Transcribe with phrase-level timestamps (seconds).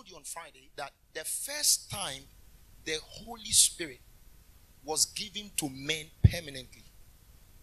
[0.00, 2.22] told you on Friday that the first time
[2.86, 4.00] the Holy Spirit
[4.82, 6.84] was given to men permanently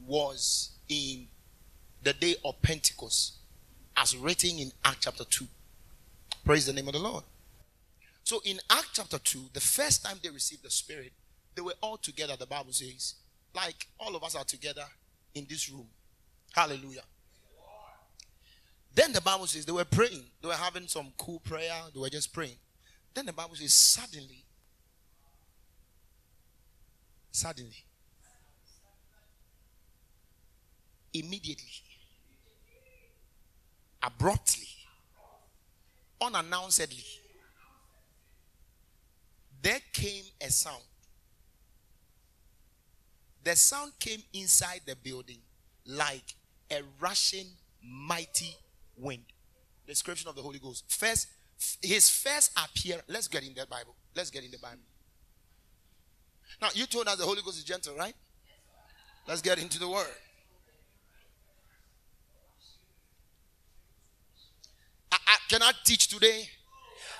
[0.05, 1.25] was in
[2.03, 3.37] the day of Pentecost,
[3.95, 5.45] as written in Acts chapter 2.
[6.45, 7.23] Praise the name of the Lord.
[8.23, 11.13] So, in Acts chapter 2, the first time they received the Spirit,
[11.55, 13.15] they were all together, the Bible says.
[13.55, 14.85] Like all of us are together
[15.33, 15.87] in this room.
[16.53, 17.01] Hallelujah.
[18.97, 20.23] Then the Bible says they were praying.
[20.41, 21.71] They were having some cool prayer.
[21.93, 22.57] They were just praying.
[23.13, 24.43] Then the Bible says suddenly,
[27.31, 27.85] suddenly,
[31.13, 31.69] immediately,
[34.01, 34.67] abruptly,
[36.19, 37.05] unannouncedly,
[39.61, 40.81] there came a sound.
[43.43, 45.41] The sound came inside the building
[45.85, 46.33] like
[46.71, 47.45] a rushing
[47.83, 48.55] mighty
[48.97, 49.23] wind.
[49.85, 50.85] Description of the Holy Ghost.
[50.87, 51.27] First,
[51.81, 53.05] his first appearance.
[53.07, 53.95] Let's get in the Bible.
[54.15, 54.81] Let's get in the Bible.
[56.61, 58.13] Now, you told us the Holy Ghost is gentle, right?
[59.27, 60.07] Let's get into the word.
[65.11, 66.47] I, I, can I teach today?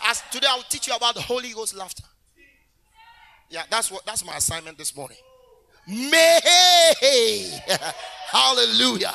[0.05, 2.03] As today, I'll teach you about the Holy Ghost laughter.
[3.49, 5.17] Yeah, that's what that's my assignment this morning.
[5.88, 6.39] May
[8.31, 9.13] hallelujah.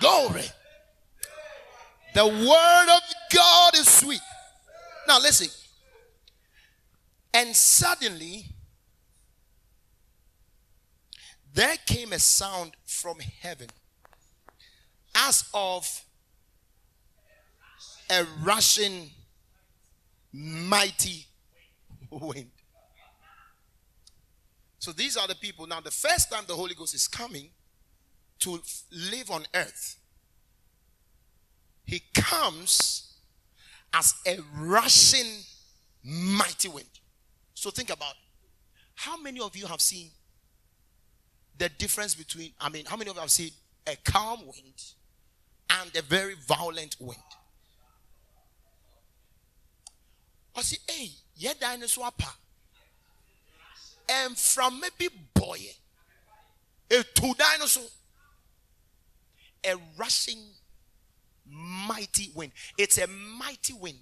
[0.00, 0.44] Glory.
[2.14, 4.20] The word of God is sweet.
[5.06, 5.48] Now listen.
[7.32, 8.46] And suddenly
[11.54, 13.68] there came a sound from heaven
[15.14, 16.04] as of
[18.10, 19.10] a rushing
[20.32, 21.26] mighty
[22.10, 22.50] wind.
[24.78, 25.66] So these are the people.
[25.66, 27.50] Now, the first time the Holy Ghost is coming
[28.40, 28.60] to
[28.90, 29.96] live on earth,
[31.90, 33.16] he comes
[33.92, 35.26] as a rushing
[36.04, 36.86] mighty wind.
[37.52, 38.14] So think about
[38.94, 40.08] how many of you have seen
[41.58, 43.50] the difference between, I mean, how many of you have seen
[43.88, 44.84] a calm wind
[45.68, 47.18] and a very violent wind?
[50.54, 52.36] I say, hey, yeah, dinosaur pa.
[54.08, 55.58] And from maybe boy,
[56.88, 57.82] a two dinosaur,
[59.64, 60.38] a rushing
[61.50, 62.52] mighty wind.
[62.78, 63.98] It's a mighty wind.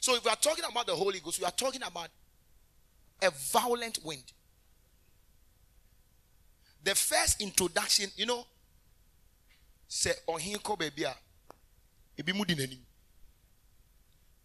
[0.00, 2.08] So if we are talking about the Holy Ghost, we are talking about
[3.22, 4.22] a violent wind.
[6.84, 8.46] The first introduction, you know,
[9.88, 10.76] say ohinko
[11.06, 11.14] ah,
[12.34, 12.78] mu di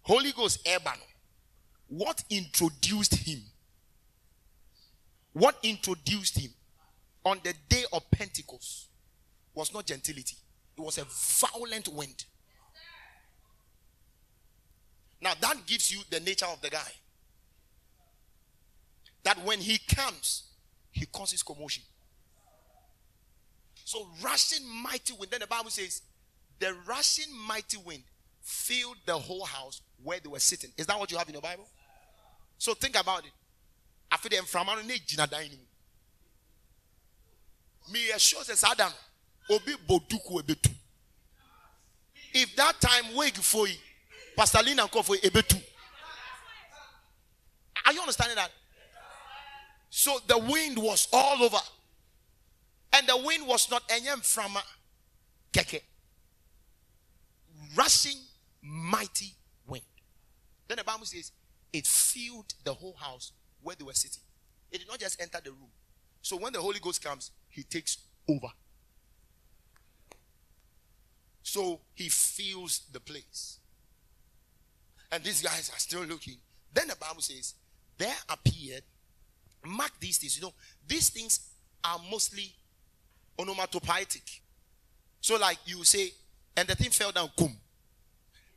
[0.02, 0.98] Holy Ghost Eban.
[1.88, 3.42] What introduced him?
[5.34, 6.52] What introduced him
[7.26, 8.88] on the day of Pentecost
[9.54, 10.36] was not gentility.
[10.78, 12.26] It was a violent wind.
[15.22, 16.92] Now that gives you the nature of the guy.
[19.24, 20.44] That when he comes,
[20.92, 21.84] he causes commotion.
[23.86, 25.32] So rushing mighty wind.
[25.32, 26.02] Then the Bible says,
[26.60, 28.04] the rushing mighty wind
[28.42, 30.72] filled the whole house where they were sitting.
[30.78, 31.68] Is that what you have in your Bible?
[32.58, 33.32] So think about it.
[34.12, 35.60] After the inframano ne jina dining.
[37.92, 38.92] Me assure says Adam.
[42.34, 43.76] If that time wait for you,
[44.36, 45.62] Pastor Lina call for ebetu.
[47.86, 48.50] Are you understanding that?
[49.90, 51.58] So the wind was all over.
[52.94, 54.58] And the wind was not enyem from
[55.52, 55.82] keke.
[57.76, 58.18] Rushing
[58.62, 59.34] mighty
[59.68, 59.84] wind.
[60.68, 61.32] Then the Bible says
[61.72, 63.32] it filled the whole house
[63.62, 64.24] where they were sitting.
[64.72, 65.70] It did not just enter the room.
[66.22, 67.98] So when the Holy Ghost comes, he takes
[68.28, 68.48] over.
[71.54, 73.60] So he fills the place.
[75.12, 76.38] And these guys are still looking.
[76.74, 77.54] Then the Bible says,
[77.96, 78.82] there appeared,
[79.64, 80.36] mark these things.
[80.36, 80.54] You know,
[80.88, 81.52] these things
[81.84, 82.56] are mostly
[83.38, 84.24] onomatopoetic.
[85.22, 86.10] So, like you say,
[86.58, 87.56] and the thing fell down, kum.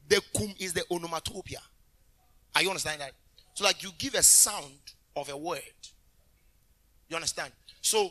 [0.09, 1.61] The kum is the onomatopoeia.
[2.55, 3.13] Are you understand that?
[3.53, 4.73] So, like you give a sound
[5.15, 5.61] of a word.
[7.11, 7.53] You understand?
[7.83, 8.11] So,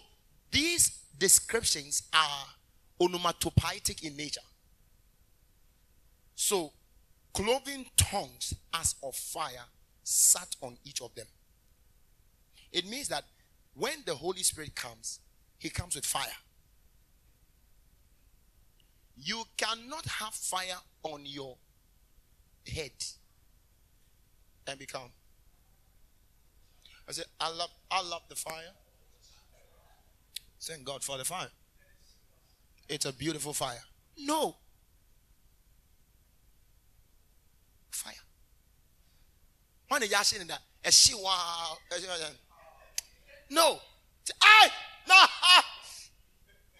[0.52, 2.46] these descriptions are
[3.02, 4.42] onomatopoetic in nature.
[6.36, 6.74] So,
[7.34, 9.66] cloven tongues as of fire
[10.04, 11.28] sat on each of them.
[12.72, 13.24] It means that
[13.74, 15.20] when the Holy Spirit comes,
[15.58, 16.28] he comes with fire.
[19.18, 21.56] You cannot have fire on your
[22.68, 22.92] head
[24.68, 25.10] and become.
[27.08, 28.74] I said, I love, I love the fire.
[30.62, 31.50] Thank God for the fire.
[32.90, 33.82] It's a beautiful fire.
[34.18, 34.56] No.
[37.95, 38.13] Fire.
[39.88, 40.59] When are you saying that?
[40.83, 41.13] A she.
[43.50, 43.80] No.
[44.42, 44.69] I
[45.07, 45.15] no.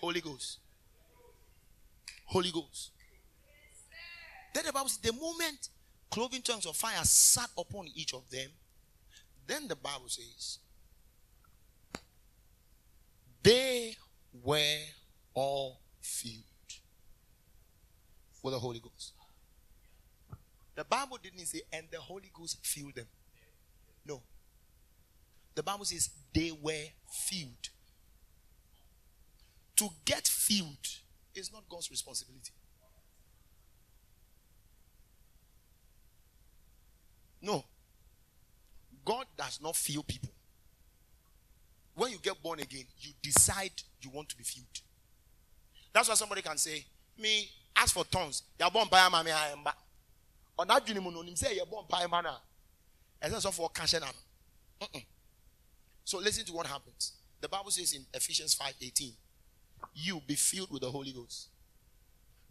[0.02, 0.60] Holy Ghost.
[2.26, 2.92] Holy Ghost.
[4.54, 5.70] Then the Bible says, the moment
[6.12, 8.50] cloven tongues of fire sat upon each of them,
[9.48, 10.60] then the Bible says,
[13.42, 13.96] they
[14.44, 14.80] were
[15.34, 16.44] all filled
[18.44, 19.14] with the Holy Ghost.
[20.76, 23.08] The Bible didn't say, and the Holy Ghost filled them.
[24.06, 24.22] No.
[25.56, 27.70] The Bible says they were filled.
[29.78, 30.88] To get filled
[31.34, 32.52] is not God's responsibility.
[37.42, 37.64] No.
[39.06, 40.30] God does not fill people.
[41.96, 43.72] When you get born again, you decide
[44.02, 44.66] you want to be filled.
[45.94, 46.86] That's why somebody can say,
[47.18, 48.44] Me, ask for tongues.
[48.60, 49.10] You're born by a
[50.60, 50.90] am back.
[50.90, 52.36] Or not, you say you're born by a.
[53.22, 53.96] And that's for cash
[56.04, 57.14] So listen to what happens.
[57.42, 59.14] The Bible says in Ephesians 5:18,
[59.94, 61.50] you be filled with the Holy Ghost.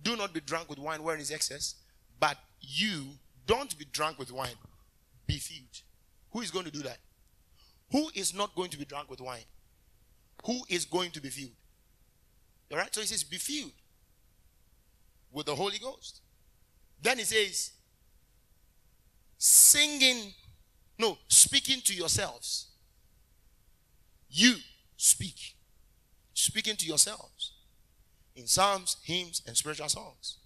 [0.03, 1.77] Do not be drunk with wine wherein is excess,
[2.21, 3.05] but you
[3.47, 4.56] don't be drunk with wine.
[5.27, 5.83] Be filled.
[6.33, 6.99] Who is going to do that?
[7.93, 9.45] Who is not going to be drunk with wine?
[10.47, 11.53] Who is going to be filled?
[12.71, 12.93] All right?
[12.95, 13.73] So he says, be filled
[15.33, 16.21] with the Holy Ghost.
[17.01, 17.71] Then he says,
[19.38, 20.32] singing,
[20.98, 22.69] no, speaking to yourselves.
[24.28, 24.54] You
[24.96, 25.56] speak.
[26.32, 27.52] Speaking to yourselves
[28.36, 30.38] in psalms, hymns, and spiritual songs.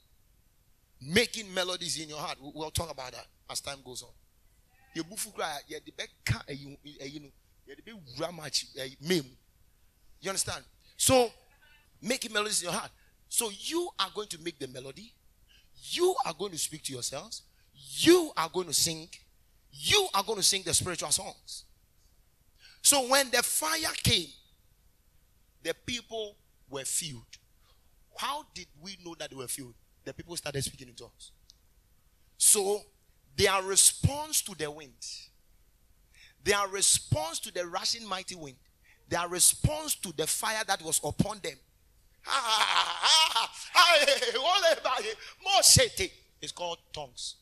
[1.00, 2.38] Making melodies in your heart.
[2.40, 4.10] We'll talk about that as time goes on.
[8.78, 8.92] Eh,
[10.20, 10.64] you understand?
[10.96, 11.30] So,
[12.02, 12.90] making melodies in your heart.
[13.28, 15.12] So, you are going to make the melody.
[15.90, 17.42] You are going to speak to yourselves.
[17.78, 19.08] You are going to sing.
[19.72, 21.64] You are going to sing the spiritual songs.
[22.82, 24.28] So, when the fire came,
[25.62, 26.36] the people
[26.70, 27.22] were filled.
[28.16, 29.74] How did we know that they were filled?
[30.04, 31.32] The people started speaking in tongues.
[32.36, 32.82] So,
[33.36, 35.06] their response to the wind,
[36.42, 38.56] their response to the rushing mighty wind,
[39.08, 41.56] their response to the fire that was upon them,
[46.40, 47.36] it's called tongues.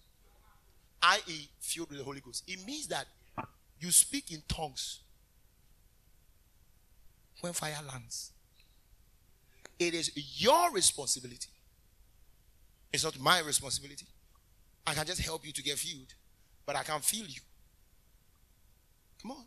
[1.03, 2.45] I.e., filled with the Holy Ghost.
[2.47, 3.07] It means that
[3.81, 5.01] you speak in tongues
[7.41, 8.33] when fire lands.
[9.79, 11.51] It is your responsibility.
[12.93, 14.07] It's not my responsibility.
[14.87, 16.15] I can just help you to get filled,
[16.65, 17.41] but I can't feel you.
[19.21, 19.45] Come on.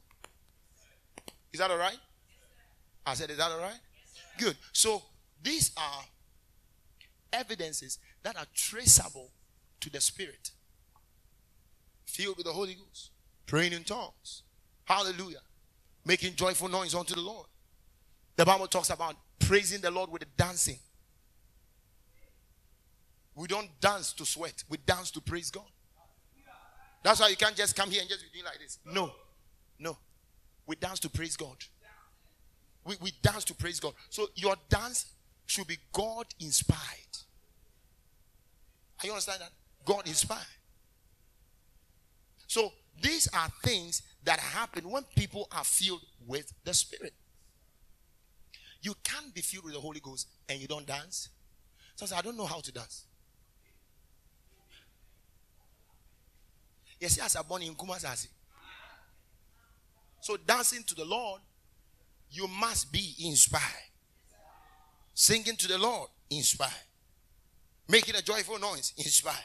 [1.51, 1.97] Is that all right?
[3.05, 3.79] I said, Is that all right?
[4.37, 4.55] Good.
[4.71, 5.01] So
[5.41, 6.03] these are
[7.33, 9.31] evidences that are traceable
[9.79, 10.51] to the Spirit.
[12.09, 13.11] Filled with the Holy Ghost,
[13.45, 14.41] praying in tongues.
[14.85, 15.41] Hallelujah.
[16.03, 17.45] Making joyful noise unto the Lord.
[18.35, 20.79] The Bible talks about praising the Lord with dancing.
[23.35, 25.69] We don't dance to sweat, we dance to praise God.
[27.03, 28.79] That's why you can't just come here and just be doing like this.
[28.83, 29.11] No,
[29.77, 29.95] no.
[30.65, 31.57] We dance to praise God.
[32.85, 33.93] We, we dance to praise God.
[34.09, 35.13] So your dance
[35.45, 36.79] should be God inspired.
[39.01, 39.51] Are you understand that?
[39.85, 40.58] God inspired.
[42.49, 47.13] So these are things that happen when people are filled with the Spirit.
[48.81, 51.29] You can't be filled with the Holy Ghost and you don't dance.
[51.95, 53.05] So I, don't know how to dance.
[56.99, 58.27] Yes, I born in Kumasi.
[60.19, 61.41] So dancing to the Lord,
[62.31, 63.63] you must be inspired.
[65.13, 66.71] Singing to the Lord, inspired.
[67.87, 69.35] Making a joyful noise, inspired.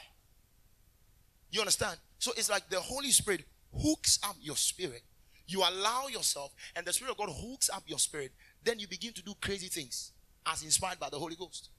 [1.51, 1.97] You understand?
[2.19, 3.43] So it's like the Holy Spirit
[3.73, 5.03] hooks up your spirit.
[5.47, 8.31] You allow yourself, and the Spirit of God hooks up your spirit.
[8.63, 10.11] Then you begin to do crazy things
[10.45, 11.69] as inspired by the Holy Ghost.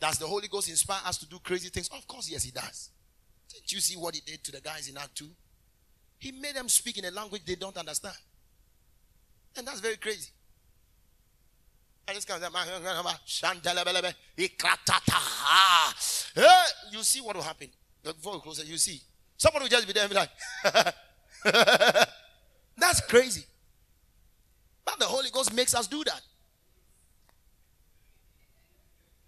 [0.00, 1.88] Does the Holy Ghost inspire us to do crazy things?
[1.88, 2.90] Of course, yes, He does.
[3.52, 5.28] Didn't you see what He did to the guys in Act 2?
[6.18, 8.16] He made them speak in a language they don't understand.
[9.56, 10.30] And that's very crazy.
[12.06, 12.24] Kind of
[13.26, 15.14] Shantelebelebe, ikratata.
[15.14, 15.94] Ah.
[16.90, 17.68] You see what will happen.
[18.02, 19.00] Before we close you see.
[19.36, 20.30] Somebody will just be there and be like,
[22.78, 23.44] That's crazy.
[24.84, 26.20] But the Holy Ghost makes us do that.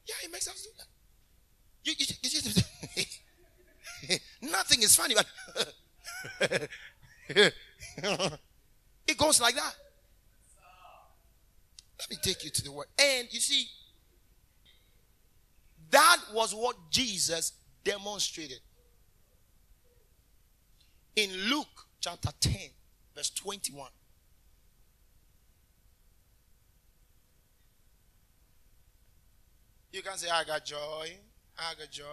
[0.06, 0.86] Yeah, He makes us do that.
[1.84, 5.26] You, you, you nothing is funny, but
[9.06, 9.74] it goes like that.
[11.98, 12.86] Let me take you to the word.
[12.98, 13.66] And you see,
[15.90, 18.60] that was what Jesus demonstrated.
[21.18, 21.66] In Luke
[21.98, 22.52] chapter 10,
[23.12, 23.88] verse 21.
[29.92, 31.16] You can say, I got joy.
[31.58, 32.04] I got joy.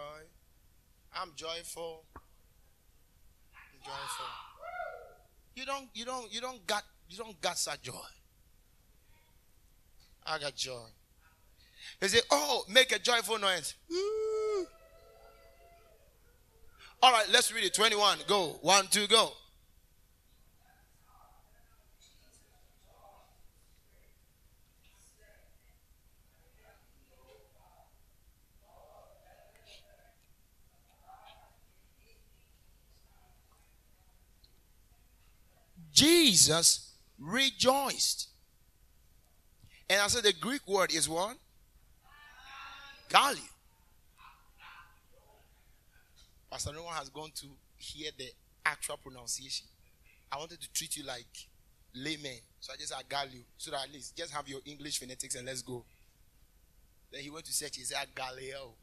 [1.14, 2.02] I'm joyful.
[3.54, 4.26] I'm joyful.
[5.54, 7.92] You don't, you don't, you don't got, you don't got such joy.
[10.26, 10.88] I got joy.
[12.00, 13.76] They say, oh, make a joyful noise.
[17.02, 17.74] All right, let's read it.
[17.74, 18.18] 21.
[18.26, 18.58] Go.
[18.62, 19.32] One, two, go.
[35.96, 38.28] Jesus rejoiced.
[39.88, 41.36] And I said the Greek word is what?
[43.08, 43.55] Galio.
[46.50, 48.28] Pastor one has gone to hear the
[48.64, 49.66] actual pronunciation.
[50.30, 51.26] I wanted to treat you like
[51.94, 52.38] layman.
[52.60, 53.44] So I just said Galio.
[53.56, 55.84] So that at least just have your English phonetics and let's go.
[57.12, 58.74] Then he went to search, he said Galileo.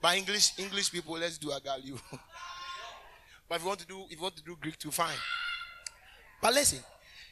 [0.00, 2.00] By English, English people, let's do Agalio.
[3.48, 5.16] but if you want to do if you want to do Greek too, fine.
[6.40, 6.80] But listen,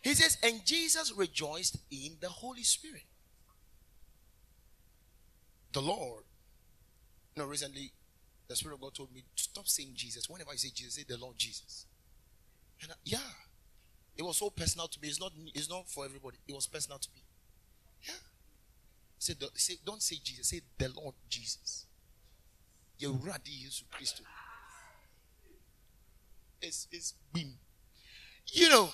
[0.03, 3.03] he says, and Jesus rejoiced in the Holy Spirit.
[5.73, 6.25] The Lord.
[7.37, 7.93] No, recently,
[8.49, 10.29] the Spirit of God told me, to stop saying Jesus.
[10.29, 11.87] Whenever I say Jesus, say the Lord Jesus.
[12.83, 13.19] And I- yeah,
[14.17, 15.09] it was so personal to me.
[15.09, 15.33] It's not.
[15.55, 16.39] It's not for everybody.
[16.49, 17.23] It was personal to me.
[18.03, 18.15] Yeah.
[19.19, 20.49] Say, the, say don't say Jesus.
[20.49, 21.87] Say the Lord Jesus.
[23.01, 24.25] Yewurade Yesu Christo.
[26.61, 27.55] It's, it's been.
[28.53, 28.91] You know,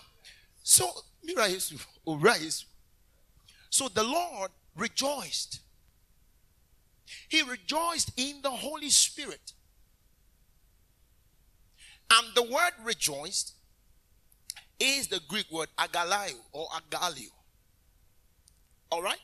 [0.62, 0.88] so
[1.24, 2.64] Mira Yesu, Ora Yesu.
[3.70, 5.60] So the Lord rejoiced.
[7.28, 9.52] He rejoiced in the Holy Spirit.
[12.10, 13.54] And the word rejoiced
[14.78, 17.30] is the Greek word agalio or agalio.
[18.90, 19.18] All right?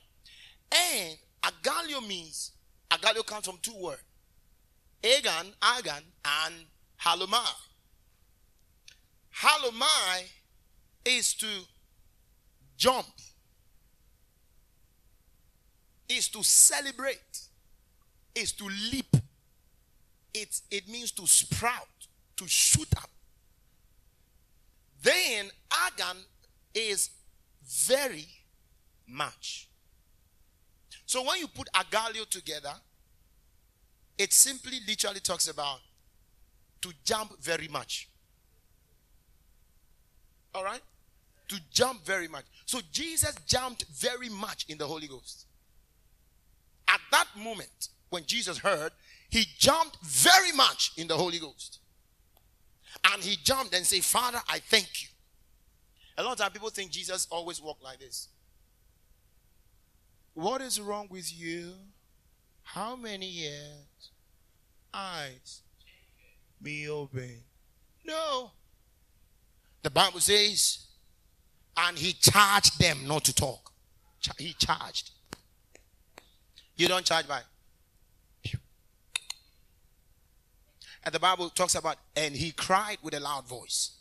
[0.73, 2.53] And agalio means,
[2.91, 4.03] agalio comes from two words
[5.05, 6.55] agan, agan, and
[7.01, 7.55] halomai.
[9.37, 10.25] Halomai
[11.05, 11.47] is to
[12.77, 13.07] jump,
[16.09, 17.41] is to celebrate,
[18.35, 19.17] is to leap.
[20.35, 21.89] It, it means to sprout,
[22.37, 23.11] to shoot up.
[25.03, 25.51] Then
[25.87, 26.17] agan
[26.75, 27.11] is
[27.65, 28.29] very
[29.07, 29.69] much.
[31.07, 32.73] So when you put agalio together,
[34.17, 35.81] it simply literally talks about
[36.81, 38.09] to jump very much.
[40.55, 40.81] All right?
[41.49, 42.45] To jump very much.
[42.67, 45.47] So Jesus jumped very much in the Holy Ghost.
[46.89, 48.93] At that moment, when Jesus heard,
[49.31, 51.79] he jumped very much in the Holy Ghost.
[53.11, 55.09] And he jumped and said, Father, I thank you.
[56.19, 58.29] A lot of times people think Jesus always walked like this.
[60.35, 61.73] What is wrong with you?
[62.63, 64.11] How many years?
[64.93, 65.63] Eyes
[66.63, 67.39] be open.
[68.05, 68.51] No.
[69.83, 70.87] The Bible says,
[71.77, 73.73] and he charged them not to talk.
[74.39, 75.11] He charged.
[76.77, 77.41] You don't charge by.
[81.05, 83.93] And the Bible talks about, and he cried with a loud voice.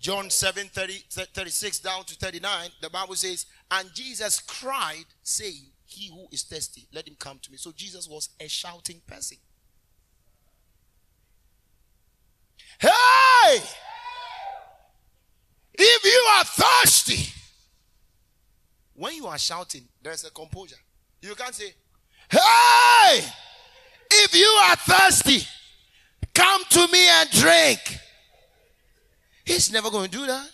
[0.00, 6.08] John 7 30, 36 down to 39, the Bible says, And Jesus cried, saying, He
[6.08, 7.58] who is thirsty, let him come to me.
[7.58, 9.38] So Jesus was a shouting person.
[12.78, 13.60] Hey!
[15.74, 17.32] If you are thirsty,
[18.94, 20.76] when you are shouting, there's a composure.
[21.20, 21.74] You can't say,
[22.30, 23.24] Hey!
[24.10, 25.46] If you are thirsty,
[26.34, 27.98] come to me and drink.
[29.44, 30.50] He's never going to do that.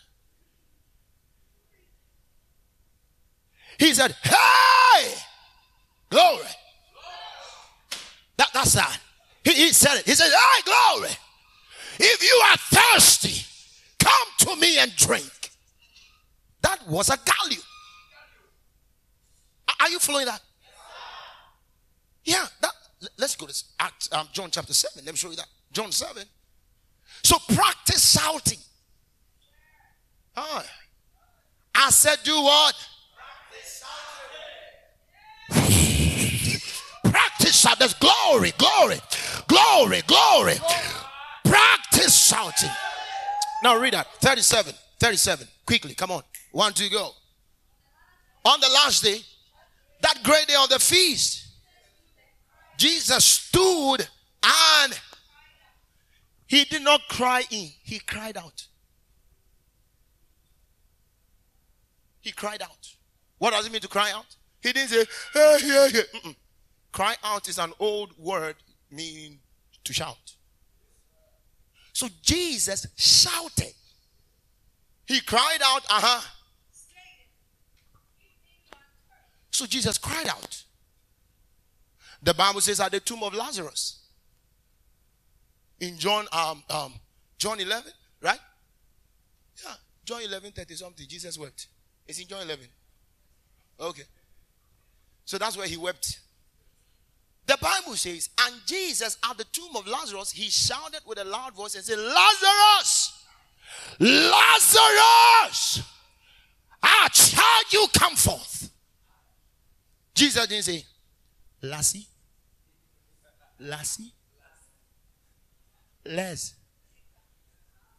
[3.79, 5.15] He said, Hey!
[6.11, 6.47] Glory.
[8.37, 8.99] That, that's that.
[9.43, 10.07] He, he said it.
[10.07, 11.11] He said, Hey, glory.
[11.99, 13.45] If you are thirsty,
[13.99, 15.51] come to me and drink.
[16.63, 17.61] That was a gallew.
[19.81, 20.41] Are you following that?
[22.25, 22.73] Yeah, that,
[23.17, 25.05] let's go to Act, um, John chapter 7.
[25.05, 25.47] Let me show you that.
[25.73, 26.23] John 7.
[27.23, 28.59] So practice shouting.
[30.37, 32.75] I said, do what?
[37.05, 37.79] Practice shout.
[37.79, 39.01] There's glory, glory,
[39.47, 40.55] glory, glory.
[41.45, 42.71] Practice shouting.
[43.63, 44.07] Now read that.
[44.21, 44.75] 37.
[44.99, 45.47] 37.
[45.67, 45.95] Quickly.
[45.95, 46.23] Come on.
[46.53, 47.11] One, two, go.
[48.45, 49.21] On the last day,
[50.03, 51.44] that great day of the feast,
[52.77, 54.07] Jesus stood
[54.43, 55.01] and
[56.47, 58.67] he did not cry in, he cried out.
[62.21, 62.95] He cried out.
[63.39, 64.37] What does it mean to cry out?
[64.63, 65.05] He didn't say,
[65.35, 66.33] hey, yeah, yeah.
[66.93, 68.57] Cry out is an old word
[68.91, 69.39] meaning
[69.85, 70.37] to shout.
[71.93, 73.75] So Jesus shouted.
[75.07, 76.31] He cried out, uh huh.
[79.51, 80.64] So Jesus cried out.
[82.25, 84.01] The Bible says at the tomb of Lazarus
[85.79, 86.95] in John um, um
[87.37, 88.39] John 11, right?
[89.63, 91.07] Yeah, John 11 30 something.
[91.07, 91.69] Jesus wept.
[92.07, 92.67] It's in John 11.
[93.79, 94.05] Okay.
[95.27, 96.21] So that's where he wept.
[97.47, 101.55] The Bible says, and Jesus at the tomb of Lazarus, he shouted with a loud
[101.55, 103.23] voice and said, Lazarus,
[104.01, 105.83] Lazarus,
[106.83, 108.71] I charge you, come forth.
[110.15, 110.85] Jesus didn't say,
[111.63, 112.07] Lassie,
[113.65, 114.13] Lassie,
[116.07, 116.55] Les,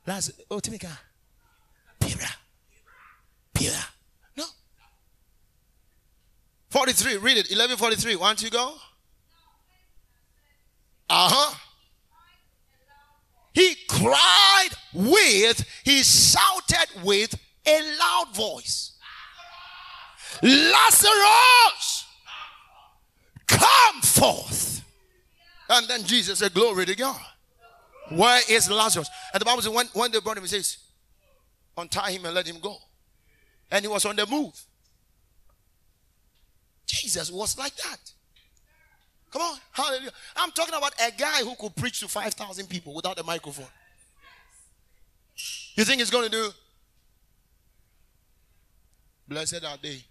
[0.06, 0.98] Les, oh, Timika,
[2.00, 2.30] Pira,
[3.54, 3.96] Pira.
[6.76, 7.46] 43, read it.
[7.46, 8.18] 1143.
[8.18, 8.74] Why don't you go?
[11.10, 11.56] Uh huh.
[13.54, 17.34] He cried with, he shouted with
[17.66, 18.98] a loud voice.
[20.44, 22.06] Lazarus,
[23.48, 24.75] come forth.
[25.70, 27.20] And then Jesus said, Glory to God.
[28.10, 29.10] Where is Lazarus?
[29.34, 30.78] And the Bible says, when, when they brought him, he says,
[31.78, 32.78] Untie him and let him go.
[33.72, 34.54] And he was on the move.
[36.86, 37.98] Jesus was like that.
[39.32, 39.58] Come on.
[39.72, 40.12] Hallelujah.
[40.36, 43.66] I'm talking about a guy who could preach to 5,000 people without a microphone.
[45.76, 46.50] You think he's going to do?
[49.28, 50.04] Blessed are they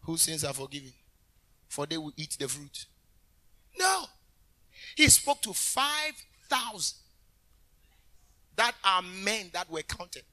[0.00, 0.92] whose sins are forgiven,
[1.68, 2.86] for they will eat the fruit.
[3.78, 4.06] No.
[4.98, 6.98] He spoke to 5,000
[8.56, 10.24] that are men that were counted.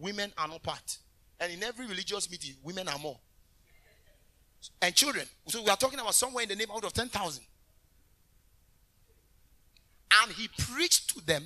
[0.00, 0.98] Women are not part.
[1.38, 3.16] And in every religious meeting, women are more
[4.82, 5.26] and children.
[5.46, 7.44] So we are talking about somewhere in the neighborhood of 10,000.
[10.22, 11.44] And he preached to them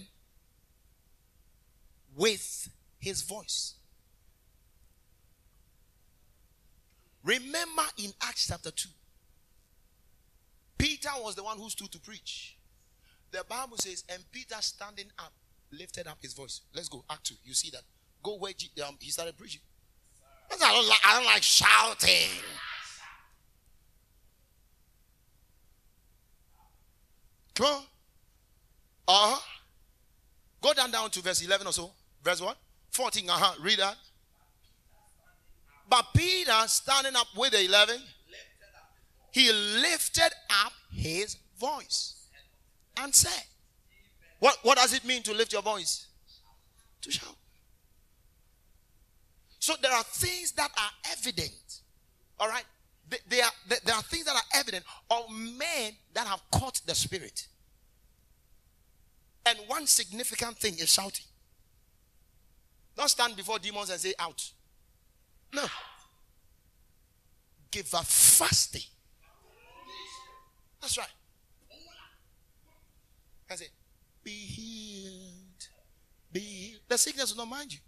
[2.16, 3.74] with his voice.
[7.22, 8.88] Remember in Acts chapter 2,
[10.78, 12.56] Peter was the one who stood to preach.
[13.30, 15.32] The Bible says, and Peter standing up
[15.72, 16.62] lifted up his voice.
[16.74, 17.34] Let's go, Act 2.
[17.44, 17.82] You see that.
[18.22, 18.52] Go where
[18.86, 19.60] um, he started preaching.
[20.50, 22.30] I don't like, I don't like shouting.
[27.54, 27.82] Come on.
[29.06, 29.40] Uh huh.
[30.60, 31.90] Go down down to verse 11 or so.
[32.22, 32.56] Verse what?
[32.90, 33.28] 14.
[33.28, 33.54] Uh huh.
[33.60, 33.96] Read that.
[35.88, 38.00] But Peter, standing up with the 11,
[39.38, 40.30] he lifted
[40.64, 42.26] up his voice
[42.96, 43.44] and said,
[44.40, 46.08] what, what does it mean to lift your voice?
[47.02, 47.36] To shout.
[49.60, 51.82] So there are things that are evident.
[52.40, 52.64] All right?
[53.28, 53.52] There are,
[53.84, 57.46] there are things that are evident of men that have caught the spirit.
[59.46, 61.26] And one significant thing is shouting.
[62.96, 64.50] Don't stand before demons and say, out.
[65.54, 65.64] No.
[67.70, 68.82] Give a fasting.
[70.80, 71.08] That's right.
[73.50, 73.66] I say,
[74.22, 75.68] be healed.
[76.32, 76.82] Be healed.
[76.88, 77.78] The sickness will not mind you.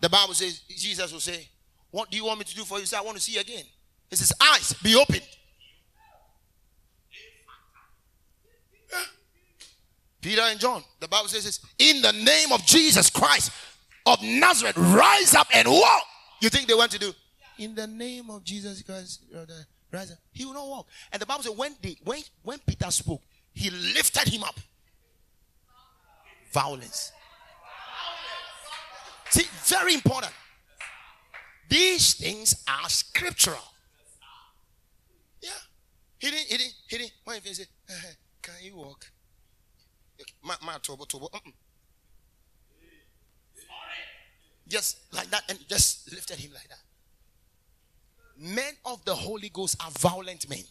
[0.00, 1.46] The Bible says, Jesus will say,
[1.90, 2.86] what do you want me to do for you?
[2.86, 3.64] Say, I want to see you again.
[4.08, 5.22] He says, eyes be opened.
[10.20, 13.52] Peter and John, the Bible says, this, in the name of Jesus Christ
[14.06, 16.02] of Nazareth, rise up and walk.
[16.40, 17.12] You think they want to do?
[17.58, 19.22] In the name of Jesus Christ,
[19.92, 20.18] up.
[20.32, 20.86] He will not walk.
[21.12, 21.74] And the Bible says, when,
[22.04, 23.22] when, when Peter spoke,
[23.52, 24.58] he lifted him up.
[26.52, 27.12] Violence.
[29.30, 30.32] See, very important.
[31.68, 33.58] These things are scriptural.
[35.40, 35.50] Yeah.
[36.18, 37.12] He didn't, he didn't, he didn't.
[37.24, 37.68] When he said,
[38.42, 39.06] Can you walk?
[40.42, 41.28] My, my tobo, tobo.
[44.66, 46.78] Just like that, and just lifted him like that.
[48.40, 50.64] Men of the Holy Ghost are violent men.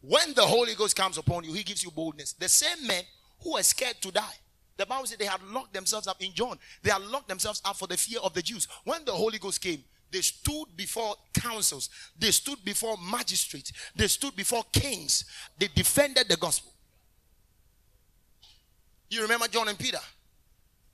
[0.00, 2.34] When the Holy Ghost comes upon you, he gives you boldness.
[2.34, 3.02] The same men
[3.42, 4.34] who are scared to die.
[4.76, 6.58] The Bible said they had locked themselves up in John.
[6.82, 8.68] They had locked themselves up for the fear of the Jews.
[8.84, 14.36] When the Holy Ghost came, they stood before councils, they stood before magistrates, they stood
[14.36, 15.24] before kings,
[15.58, 16.70] they defended the gospel.
[19.10, 19.98] You remember John and Peter?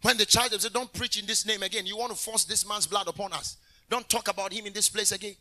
[0.03, 1.87] When the charged them said, Don't preach in this name again.
[1.87, 3.57] You want to force this man's blood upon us.
[3.89, 5.35] Don't talk about him in this place again.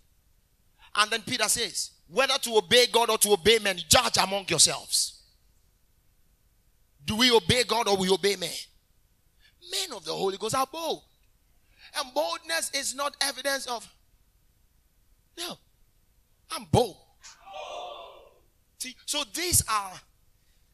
[0.95, 5.21] And then Peter says, Whether to obey God or to obey men, judge among yourselves.
[7.05, 8.49] Do we obey God or we obey men?
[9.71, 11.03] Men of the Holy Ghost are bold.
[11.97, 13.87] And boldness is not evidence of.
[15.37, 15.57] No.
[16.51, 16.97] I'm bold.
[18.79, 19.93] See, so these are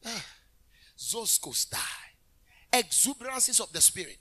[0.04, 0.20] uh,
[0.96, 1.76] zoskostai,
[2.78, 4.18] exuberances of the spirit.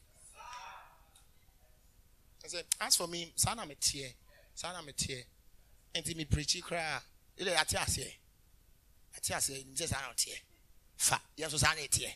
[2.44, 4.10] I said, as for me, son, I'm a tear.
[4.54, 5.24] Son, I'm a tear.
[5.96, 7.00] and me preachy cry.
[7.40, 8.18] Ile ati ase,
[9.16, 10.40] ati ase, ni je sana tie,
[10.98, 12.16] fa, yaso sana tie.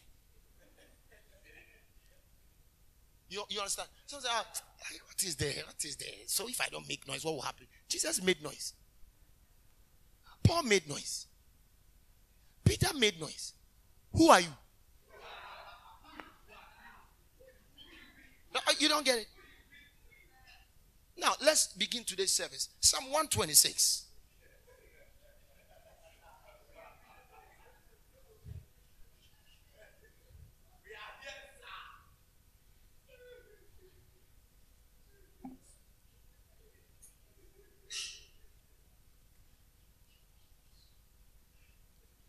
[3.29, 3.89] You, you understand?
[4.07, 4.43] Some say, ah,
[5.05, 5.63] what is there?
[5.65, 6.09] What is there?
[6.25, 7.67] So if I don't make noise, what will happen?
[7.87, 8.73] Jesus made noise.
[10.43, 11.27] Paul made noise.
[12.65, 13.53] Peter made noise.
[14.13, 14.47] Who are you?
[18.53, 19.27] No, you don't get it.
[21.17, 22.69] Now, let's begin today's service.
[22.79, 24.05] Psalm 126.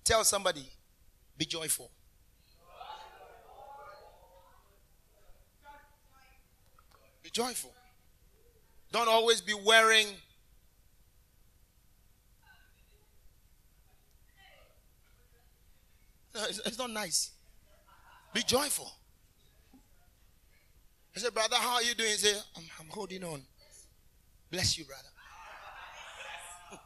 [0.04, 0.68] Tell somebody,
[1.38, 1.88] be joyful.
[7.22, 7.72] Be joyful.
[8.92, 10.06] Don't always be wearing
[16.34, 17.32] No, it's, it's, not nice.
[18.32, 18.90] Be joyful.
[21.14, 22.10] I said, brother, how are you doing?
[22.10, 23.42] He said, I'm, I'm holding on.
[24.50, 25.02] Bless you, brother.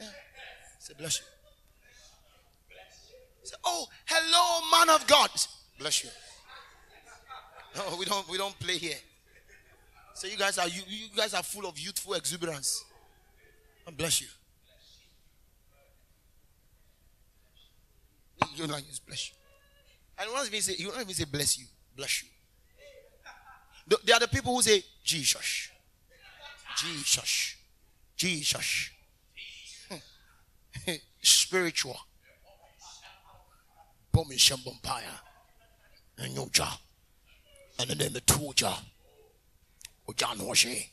[0.00, 0.06] Yeah.
[0.78, 1.26] Said, bless you.
[3.42, 5.30] Say, oh, hello, man of God.
[5.78, 6.10] Bless you.
[7.76, 8.96] No, we don't we don't play here.
[10.20, 12.84] So you guys are you, you guys are full of youthful exuberance.
[13.86, 14.26] God bless you.
[18.54, 19.36] You don't bless you.
[20.18, 21.64] And once you say you don't even say bless you,
[21.96, 22.28] bless you.
[24.04, 25.70] There are the people who say Jesus.
[26.76, 27.56] Jesus.
[28.14, 28.90] Jesus.
[29.88, 29.96] Hmm.
[31.22, 31.98] Spiritual
[34.12, 35.18] bomi shambempire
[36.18, 36.68] and yoja
[37.78, 38.76] and then the tuja
[40.12, 40.88] ojanoshi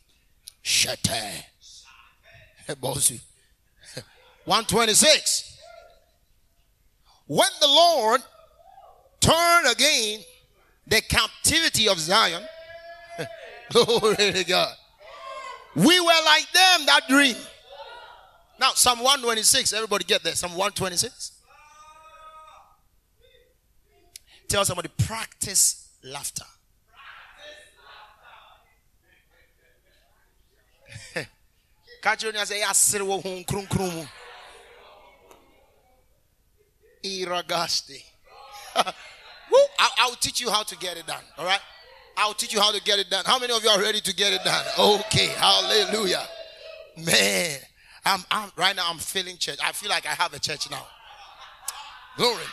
[0.64, 1.44] shete.
[2.82, 3.22] Bossy.
[4.46, 5.58] 126
[7.28, 8.22] when the lord
[9.20, 10.20] turned again
[10.86, 12.42] the captivity of zion
[13.72, 14.74] glory to god
[15.76, 17.36] we were like them that dream.
[18.60, 21.38] Now psalm 126 everybody get there psalm 126
[24.48, 26.46] Tell somebody, practice laughter.
[32.02, 34.08] Catch you say, Yasir eh, wo hun krum krum.
[37.04, 38.04] Iragasti.
[40.00, 41.24] I'll teach you how to get it done.
[41.38, 41.60] All right?
[42.16, 43.24] I'll teach you how to get it done.
[43.26, 44.66] How many of you are ready to get it done?
[44.78, 45.28] Okay.
[45.28, 46.24] Hallelujah.
[46.98, 47.60] Man,
[48.06, 48.90] I'm, I'm right now.
[48.90, 49.60] I'm feeling church.
[49.64, 50.86] I feel like I have a church now.
[52.16, 52.44] Glory.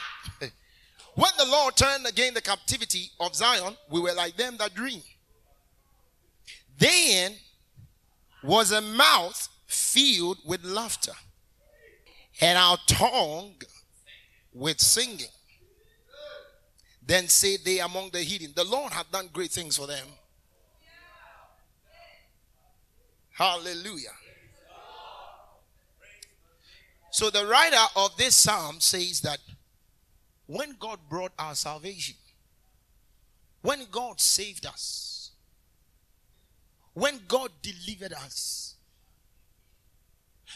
[1.17, 5.01] When the Lord turned again the captivity of Zion, we were like them that dream.
[6.77, 7.37] Then
[8.45, 11.15] was a mouth filled with laughter,
[12.41, 13.55] and our tongue
[14.53, 15.27] with singing.
[17.07, 20.07] Then say they among the heathen, The Lord hath done great things for them.
[23.33, 24.15] Hallelujah.
[27.11, 29.39] So the writer of this psalm says that
[30.47, 32.17] when God brought our salvation,
[33.63, 35.14] when God saved us,
[36.95, 38.77] when God delivered us.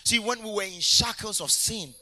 [0.05, 1.92] See, when we were in shackles of sin,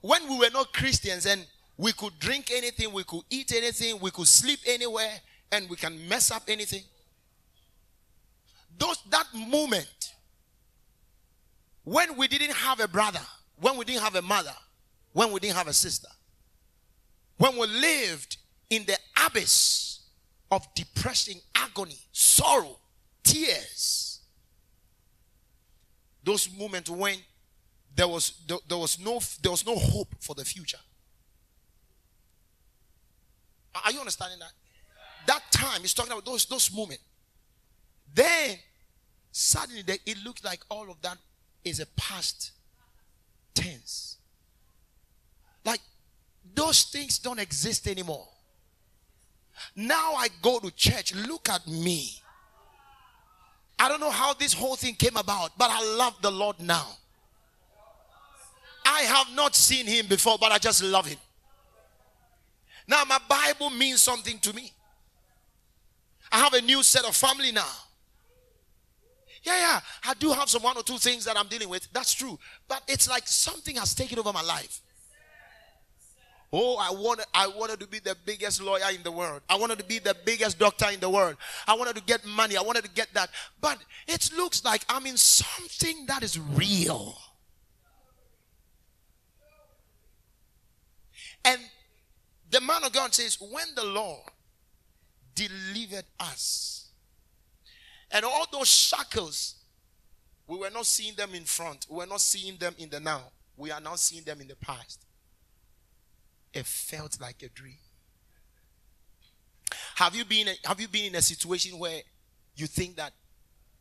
[0.00, 4.10] when we were not Christians and we could drink anything, we could eat anything, we
[4.10, 5.12] could sleep anywhere,
[5.52, 6.82] and we can mess up anything.
[8.78, 10.14] Those that moment
[11.84, 13.20] when we didn't have a brother,
[13.60, 14.54] when we didn't have a mother,
[15.12, 16.08] when we didn't have a sister,
[17.36, 18.36] when we lived
[18.68, 19.89] in the abyss
[20.50, 22.76] of depression, agony, sorrow,
[23.22, 24.20] tears.
[26.22, 27.16] Those moments when
[27.94, 30.78] there was there, there was no there was no hope for the future.
[33.84, 34.52] Are you understanding that?
[35.26, 37.02] That time he's talking about those those moments.
[38.12, 38.58] Then
[39.30, 41.18] suddenly it looks like all of that
[41.64, 42.52] is a past
[43.54, 44.18] tense.
[45.64, 45.80] Like
[46.54, 48.26] those things don't exist anymore.
[49.76, 51.14] Now I go to church.
[51.14, 52.14] Look at me.
[53.78, 56.86] I don't know how this whole thing came about, but I love the Lord now.
[58.84, 61.18] I have not seen him before, but I just love him.
[62.86, 64.72] Now, my Bible means something to me.
[66.32, 67.66] I have a new set of family now.
[69.42, 71.88] Yeah, yeah, I do have some one or two things that I'm dealing with.
[71.92, 72.38] That's true.
[72.68, 74.80] But it's like something has taken over my life.
[76.52, 79.42] Oh, I wanted, I wanted to be the biggest lawyer in the world.
[79.48, 81.36] I wanted to be the biggest doctor in the world.
[81.66, 82.56] I wanted to get money.
[82.56, 83.30] I wanted to get that.
[83.60, 87.16] But it looks like I'm in something that is real.
[91.44, 91.60] And
[92.50, 94.20] the man of God says, when the Lord
[95.34, 96.88] delivered us,
[98.10, 99.54] and all those shackles,
[100.48, 103.22] we were not seeing them in front, we were not seeing them in the now,
[103.56, 105.06] we are now seeing them in the past.
[106.52, 107.78] It felt like a dream.
[109.96, 112.00] Have you been have you been in a situation where
[112.56, 113.12] you think that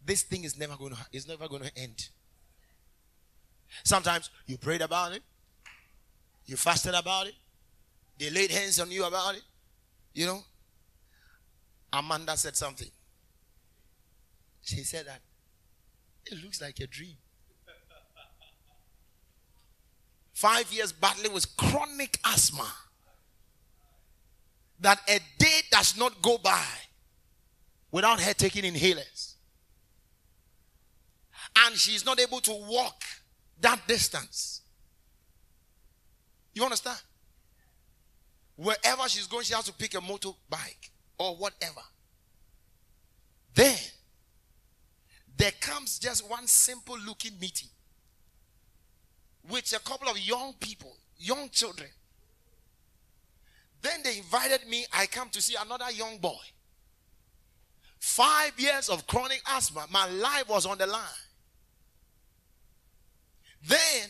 [0.05, 2.09] this thing is never going to is never going to end?
[3.83, 5.23] Sometimes you prayed about it,
[6.45, 7.35] you fasted about it,
[8.17, 9.43] they laid hands on you about it.
[10.13, 10.43] You know?
[11.93, 12.89] Amanda said something.
[14.61, 15.21] She said that
[16.25, 17.15] it looks like a dream.
[20.39, 22.71] Five years battling with chronic asthma.
[24.79, 26.63] That a day does not go by
[27.91, 29.33] without her taking inhalers.
[31.57, 33.03] And she's not able to walk
[33.59, 34.61] that distance.
[36.53, 37.01] You understand?
[38.55, 41.81] Wherever she's going, she has to pick a motorbike or whatever.
[43.55, 43.77] Then
[45.35, 47.67] there comes just one simple looking meeting
[49.49, 51.89] with a couple of young people, young children.
[53.81, 54.85] Then they invited me.
[54.93, 56.37] I come to see another young boy.
[57.99, 59.85] Five years of chronic asthma.
[59.89, 61.01] My life was on the line.
[63.65, 64.09] Then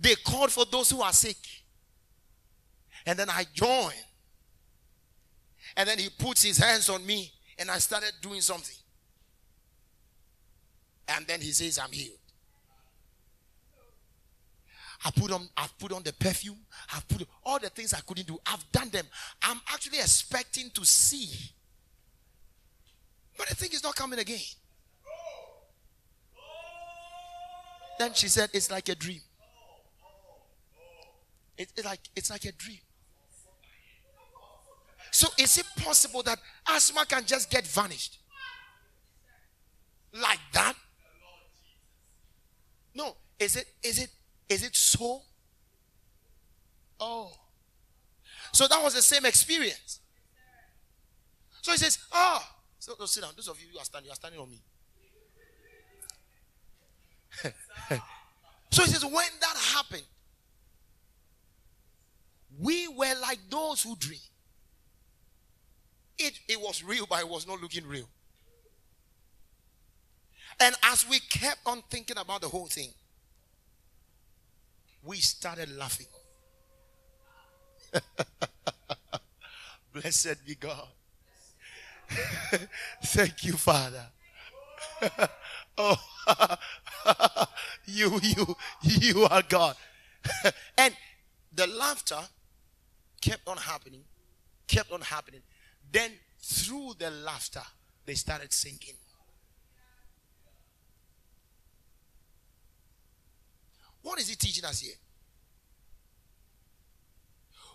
[0.00, 1.36] they called for those who are sick.
[3.06, 3.94] And then I joined.
[5.76, 8.74] And then he puts his hands on me and I started doing something.
[11.08, 12.17] And then he says, I'm healed.
[15.04, 16.58] I put on, I've put on the perfume.
[16.92, 18.38] I've put all the things I couldn't do.
[18.46, 19.06] I've done them.
[19.42, 21.52] I'm actually expecting to see.
[23.36, 24.40] But the thing is not coming again.
[27.98, 29.20] Then she said, It's like a dream.
[31.56, 32.78] It, it's like it's like a dream.
[35.10, 38.18] So is it possible that asthma can just get vanished?
[40.12, 40.74] Like that?
[42.94, 43.16] No.
[43.38, 44.10] Is it is it
[44.48, 45.22] is it so?
[47.00, 47.32] Oh.
[48.52, 50.00] So that was the same experience.
[51.62, 52.42] So he says, Oh,
[52.78, 53.32] so, so sit down.
[53.36, 54.60] Those of you who are standing, you are standing on me.
[58.70, 60.02] so he says, when that happened,
[62.58, 64.18] we were like those who dream.
[66.18, 68.08] It, it was real, but it was not looking real.
[70.60, 72.90] And as we kept on thinking about the whole thing,
[75.04, 76.06] we started laughing.
[79.92, 80.88] Blessed be God.
[83.04, 84.06] Thank you, Father.
[85.78, 85.96] oh,
[87.86, 89.76] you, you, you are God.
[90.76, 90.94] and
[91.54, 92.20] the laughter
[93.20, 94.04] kept on happening,
[94.66, 95.40] kept on happening.
[95.90, 97.62] Then, through the laughter,
[98.06, 98.96] they started singing.
[104.08, 104.94] What is he teaching us here?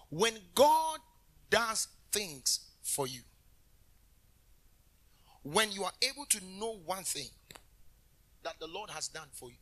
[0.10, 1.00] When God
[1.52, 3.22] does things for you,
[5.44, 7.28] when you are able to know one thing
[8.42, 9.58] that the Lord has done for you,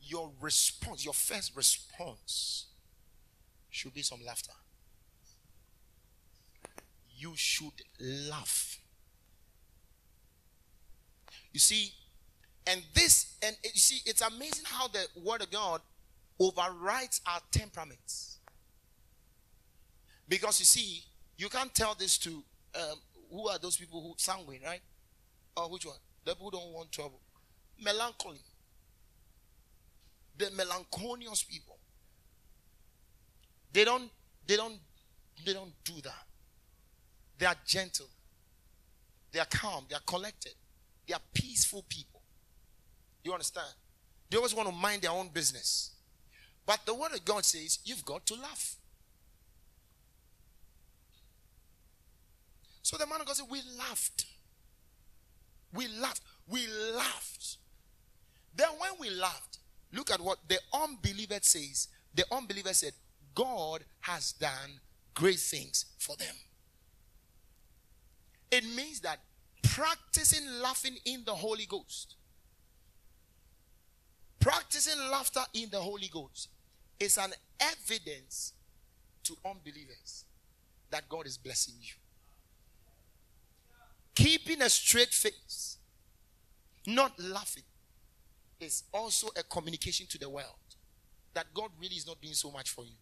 [0.00, 2.66] your response, your first response
[3.70, 4.52] should be some laughter
[7.16, 8.78] you should laugh.
[11.52, 11.92] You see,
[12.66, 15.80] and this, and you see, it's amazing how the word of God
[16.40, 18.38] overrides our temperaments.
[20.28, 21.02] Because you see,
[21.36, 22.42] you can't tell this to
[22.74, 22.98] um,
[23.30, 24.80] who are those people who sanguine, right?
[25.56, 25.96] Or which one?
[26.24, 27.20] The people who don't want trouble.
[27.82, 28.40] Melancholy.
[30.38, 31.76] The melancholious people.
[33.72, 34.10] They don't,
[34.46, 34.78] they don't,
[35.44, 36.24] they don't do that.
[37.38, 38.06] They are gentle.
[39.32, 39.84] They are calm.
[39.88, 40.54] They are collected.
[41.06, 42.13] They are peaceful people.
[43.24, 43.66] You understand?
[44.30, 45.90] They always want to mind their own business.
[46.66, 48.76] But the word of God says you've got to laugh.
[52.82, 54.26] So the man of God said, We laughed.
[55.72, 56.20] We laughed.
[56.46, 57.56] We laughed.
[58.54, 59.58] Then when we laughed,
[59.92, 61.88] look at what the unbeliever says.
[62.14, 62.92] The unbeliever said,
[63.34, 64.80] God has done
[65.14, 66.34] great things for them.
[68.50, 69.18] It means that
[69.62, 72.14] practicing laughing in the Holy Ghost,
[74.44, 76.50] practicing laughter in the Holy Ghost
[77.00, 78.52] is an evidence
[79.22, 80.26] to unbelievers
[80.90, 81.94] that God is blessing you.
[84.14, 85.78] Keeping a straight face,
[86.86, 87.62] not laughing,
[88.60, 90.44] is also a communication to the world
[91.32, 92.96] that God really is not doing so much for you.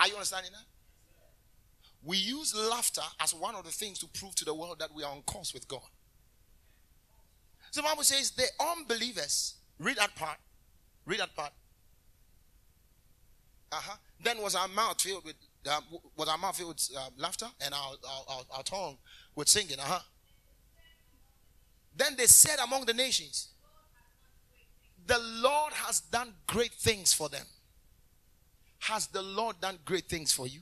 [0.00, 0.64] Are you understanding that?
[2.02, 5.04] We use laughter as one of the things to prove to the world that we
[5.04, 5.82] are on course with God.
[7.70, 10.38] So the Bible says the unbelievers, read that part,
[11.06, 11.52] read that part.
[13.72, 13.96] Uh-huh.
[14.22, 15.36] Then was our mouth filled with
[15.68, 15.80] uh,
[16.16, 18.96] was our mouth filled with uh, laughter and our, our, our, our tongue
[19.36, 19.78] with singing.
[19.78, 20.00] Uh-huh.
[21.96, 23.48] Then they said among the nations,
[25.06, 27.44] the Lord has done great things for them.
[28.80, 30.60] Has the Lord done great things for you?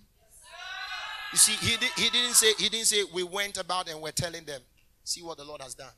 [1.32, 4.44] You see, he, he didn't say he didn't say we went about and we're telling
[4.44, 4.60] them,
[5.04, 5.92] see what the Lord has done.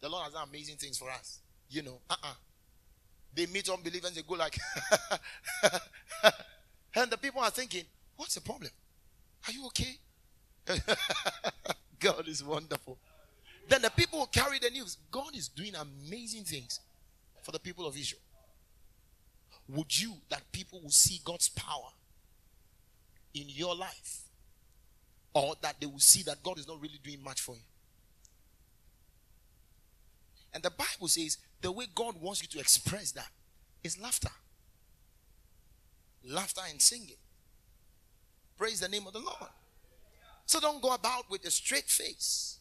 [0.00, 1.40] The Lord has done amazing things for us.
[1.68, 2.34] You know, uh-uh.
[3.34, 4.58] They meet unbelievers, they go like,
[6.96, 7.84] and the people are thinking,
[8.16, 8.70] what's the problem?
[9.46, 9.96] Are you okay?
[12.00, 12.98] God is wonderful.
[13.68, 14.96] Then the people carry the news.
[15.12, 16.80] God is doing amazing things
[17.42, 18.20] for the people of Israel.
[19.68, 21.90] Would you that people will see God's power
[23.34, 24.22] in your life?
[25.32, 27.62] Or that they will see that God is not really doing much for you?
[30.52, 33.28] And the Bible says the way God wants you to express that
[33.84, 34.30] is laughter.
[36.24, 37.16] Laughter and singing.
[38.58, 39.50] Praise the name of the Lord.
[40.46, 42.58] So don't go about with a straight face.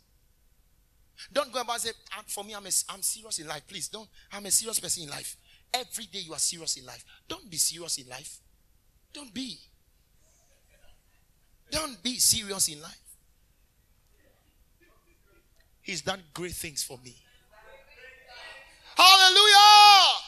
[1.34, 3.68] Don't go about and say, "Ah, for me, I'm, a, I'm serious in life.
[3.68, 4.08] Please don't.
[4.32, 5.36] I'm a serious person in life.
[5.74, 7.04] Every day you are serious in life.
[7.28, 8.40] Don't be serious in life.
[9.12, 9.58] Don't be.
[11.70, 13.02] Don't be serious in life.
[15.82, 17.16] He's done great things for me.
[19.00, 20.20] Hallelujah!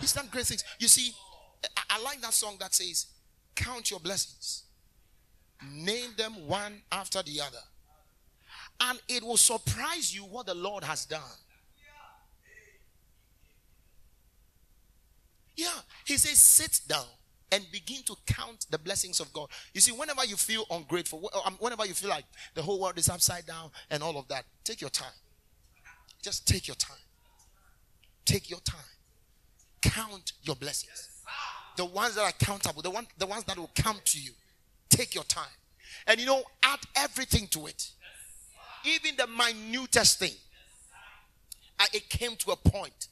[0.00, 0.64] He's done great things.
[0.78, 1.12] You see,
[1.76, 3.06] I, I like that song that says,
[3.54, 4.64] Count your blessings,
[5.70, 7.58] name them one after the other,
[8.80, 11.20] and it will surprise you what the Lord has done.
[15.56, 15.68] Yeah,
[16.06, 17.06] he says, sit down
[17.52, 19.48] and begin to count the blessings of God.
[19.72, 23.08] You see, whenever you feel ungrateful, um, whenever you feel like the whole world is
[23.08, 25.12] upside down and all of that, take your time.
[26.24, 26.96] Just take your time.
[28.24, 28.80] Take your time.
[29.82, 31.10] Count your blessings.
[31.76, 34.30] The ones that are countable, the, one, the ones that will come to you.
[34.88, 35.52] Take your time.
[36.06, 37.90] And you know, add everything to it.
[38.86, 40.32] Even the minutest thing.
[41.78, 43.08] Uh, it came to a point.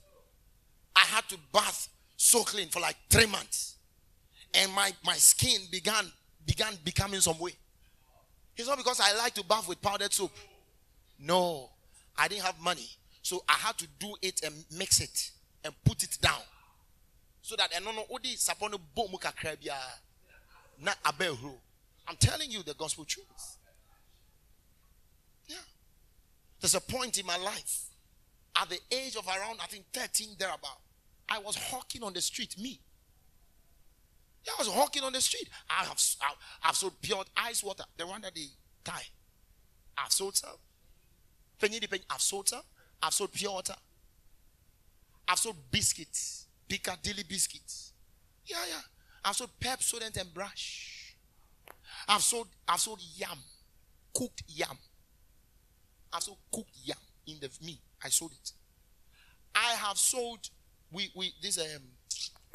[0.97, 3.77] I had to bath so clean for like three months.
[4.55, 6.07] And my, my skin began
[6.47, 7.53] began becoming some way.
[8.57, 10.33] It's not because I like to bath with powdered soap.
[11.19, 11.69] No,
[12.17, 12.89] I didn't have money.
[13.23, 15.31] So I had to do it and mix it
[15.65, 16.43] and put it down.
[17.41, 19.77] So that I don't know odi sapono bomu kakra bia
[20.81, 21.55] na abehro.
[22.09, 23.59] I'm telling you the gospel truth.
[25.47, 25.57] Yeah.
[26.61, 27.85] There's a point in my life
[28.61, 30.81] at the age of around I think 13 thereabout.
[31.29, 32.81] I was hawking on the street, me.
[34.49, 35.49] I was hawking on the street.
[35.71, 36.33] I have I,
[36.65, 38.47] I've sold pure ice water, the one that they
[38.85, 39.07] tie.
[39.97, 40.51] I've sold some.
[41.61, 42.63] Penny the penny, I've sold some.
[43.03, 43.75] I've sold pure water.
[45.29, 47.93] I've sold biscuits, Piccadilly biscuits.
[48.47, 48.81] Yeah, yeah.
[49.25, 51.17] I've sold Pepsodent and brush.
[52.09, 53.39] I've sold I've sold yam,
[54.15, 54.77] cooked yam.
[56.13, 56.97] I've sold cooked yam
[57.27, 57.81] in the me.
[58.05, 58.53] I sold it.
[59.55, 60.49] I have sold
[60.93, 61.83] we we this um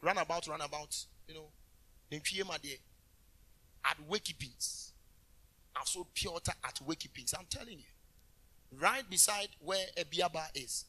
[0.01, 0.95] runabout runabout
[1.27, 1.47] you know
[2.09, 2.17] the
[2.63, 2.77] there
[3.85, 4.93] at Wakey Pins.
[5.75, 7.33] I've sold pure water at Wakey Pins.
[7.37, 7.85] I'm telling you,
[8.71, 10.85] right beside where a beer bar is.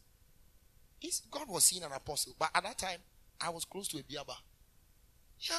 [1.01, 2.99] It's, God was seeing an apostle, but at that time
[3.41, 4.21] I was close to a beer.
[5.41, 5.55] Yeah.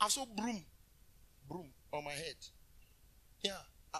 [0.00, 0.64] I saw broom.
[1.48, 2.36] Broom on my head.
[3.42, 3.52] Yeah.
[3.92, 3.98] Uh,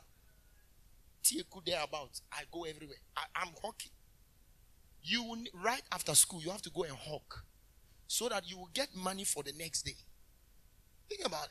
[1.22, 2.20] Tieku there about.
[2.32, 2.96] I go everywhere.
[3.16, 3.90] I, am hockey.
[5.02, 7.44] You right after school, you have to go and hawk
[8.06, 9.96] so that you will get money for the next day.
[11.08, 11.50] Think about it.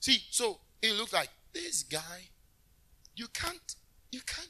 [0.00, 2.29] See, so it looks like this guy,
[3.20, 3.74] you can't,
[4.10, 4.48] you can't,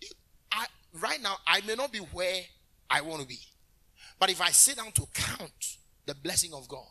[0.00, 0.08] you,
[0.50, 0.64] I,
[1.02, 2.40] right now, I may not be where
[2.88, 3.38] I want to be.
[4.18, 6.86] But if I sit down to count the blessing of God,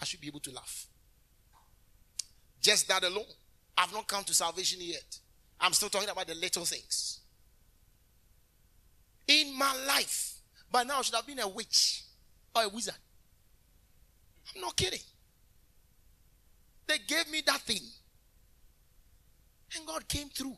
[0.00, 0.86] I should be able to laugh.
[2.62, 3.24] Just that alone.
[3.76, 5.18] I've not come to salvation yet.
[5.60, 7.18] I'm still talking about the little things.
[9.26, 10.34] In my life,
[10.70, 12.04] by now I should have been a witch
[12.54, 12.94] or a wizard.
[14.54, 15.00] I'm not kidding.
[16.86, 17.82] They gave me that thing.
[19.76, 20.56] And God came through.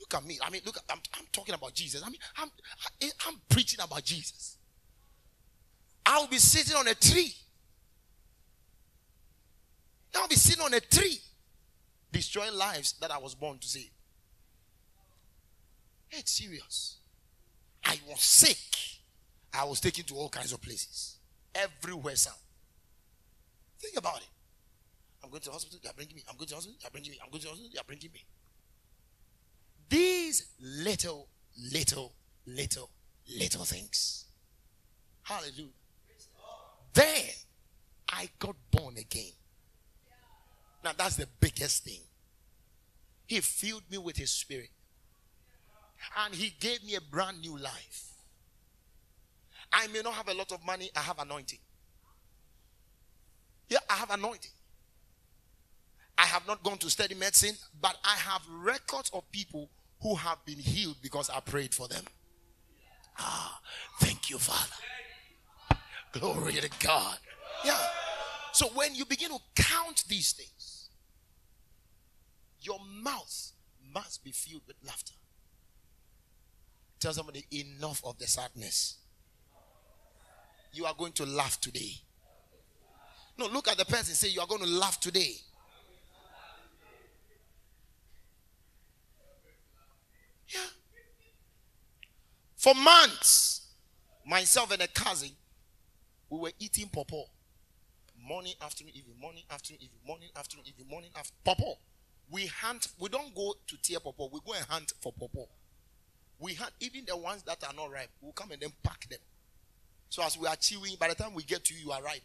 [0.00, 0.38] Look at me.
[0.42, 2.02] I mean, look, I'm, I'm talking about Jesus.
[2.04, 2.50] I mean, I'm,
[3.26, 4.56] I'm preaching about Jesus.
[6.04, 7.32] I'll be sitting on a tree.
[10.14, 11.18] I'll be sitting on a tree,
[12.12, 13.90] destroying lives that I was born to save.
[16.10, 16.98] It's serious.
[17.84, 18.58] I was sick.
[19.54, 21.16] I was taken to all kinds of places.
[21.54, 22.36] Everywhere, sound.
[23.80, 24.28] Think about it.
[25.22, 26.24] I'm going to the hospital, they're bringing me.
[26.28, 27.18] I'm going to the hospital, they're bringing me.
[27.22, 28.24] I'm going to the hospital, they're bringing me.
[29.88, 31.28] These little,
[31.72, 32.12] little,
[32.46, 32.90] little,
[33.38, 34.26] little things.
[35.22, 35.68] Hallelujah.
[36.92, 37.24] Then
[38.08, 39.32] I got born again.
[40.84, 42.00] Now that's the biggest thing.
[43.26, 44.70] He filled me with his spirit.
[46.24, 48.08] And he gave me a brand new life.
[49.72, 51.58] I may not have a lot of money, I have anointing.
[53.68, 54.50] Yeah, I have anointing.
[56.22, 59.68] I have not gone to study medicine, but I have records of people
[60.00, 62.04] who have been healed because I prayed for them.
[63.18, 63.60] Ah,
[63.98, 65.80] thank you, Father.
[66.12, 67.18] Glory to God.
[67.64, 67.76] Yeah.
[68.52, 70.90] So when you begin to count these things,
[72.60, 73.50] your mouth
[73.92, 75.14] must be filled with laughter.
[77.00, 78.98] Tell somebody, enough of the sadness.
[80.72, 81.94] You are going to laugh today.
[83.36, 85.34] No, look at the person say, You are going to laugh today.
[90.52, 90.60] Yeah.
[92.62, 93.62] For months,
[94.24, 95.30] myself and a cousin,
[96.30, 97.24] we were eating popo.
[98.24, 101.76] Morning, afternoon, evening, morning, afternoon, evening, morning, afternoon, evening, morning, after popo.
[102.30, 105.48] We hunt, we don't go to tear popo, we go and hunt for popo.
[106.38, 109.18] We hunt even the ones that are not ripe, we'll come and then pack them.
[110.08, 112.22] So as we are chewing, by the time we get to you, you are ripe.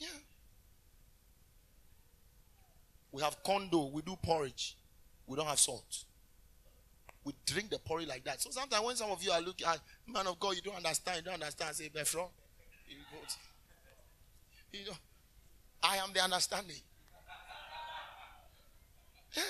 [0.00, 0.08] Yeah.
[3.12, 4.76] We have condo, we do porridge.
[5.28, 6.06] We don't have salt.
[7.28, 8.40] We drink the porridge like that.
[8.40, 11.18] So sometimes when some of you are looking at man of God, you don't understand,
[11.18, 11.76] you don't understand.
[11.76, 12.30] Say, Befro,
[14.72, 14.92] you know,
[15.82, 16.80] I am the understanding.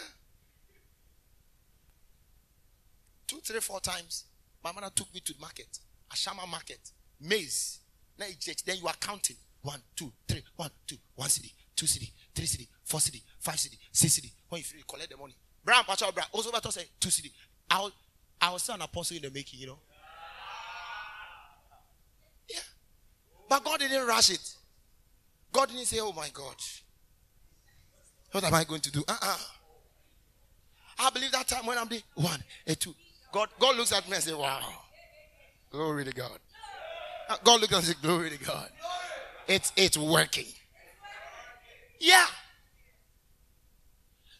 [3.28, 4.24] Two, three, four times,
[4.64, 5.78] my mother took me to the market,
[6.12, 6.80] Ashama market,
[7.20, 7.78] maize.
[8.16, 8.30] Then
[8.76, 9.36] you are counting.
[9.62, 13.78] One, two, three, one, two, one city, two city, three city, four city, five city,
[13.92, 14.32] six city.
[14.48, 15.36] When you collect the money,
[15.68, 16.26] Brown, Pacho, Brown.
[16.32, 17.30] Also, to say two city.
[17.70, 17.90] I
[18.40, 19.78] I was still an apostle in the making, you know.
[22.48, 22.60] Yeah.
[23.48, 24.54] But God didn't rush it.
[25.52, 26.56] God didn't say, oh my God.
[28.32, 29.02] What am I going to do?
[29.08, 29.38] Uh-uh.
[31.00, 32.94] I believe that time when I'm the one, a two.
[33.32, 34.60] God, God looks at me and says, wow.
[35.70, 36.38] Glory to God.
[37.28, 38.68] Uh, God looks and says, glory to God.
[39.46, 40.46] It's, it's working.
[42.00, 42.26] Yeah.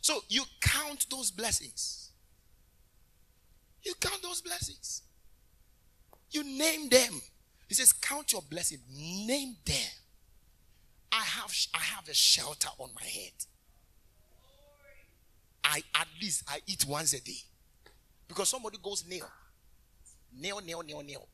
[0.01, 2.08] So you count those blessings.
[3.89, 5.01] You count those blessings.
[6.31, 7.23] You name them.
[7.69, 8.81] He says, Count your blessing.
[8.95, 9.91] Name them.
[11.11, 13.33] I have I have a shelter on my head.
[15.65, 17.39] I at least I eat once a day.
[18.29, 19.27] Because somebody goes nail.
[20.39, 21.27] Nail, nail, nail, nail.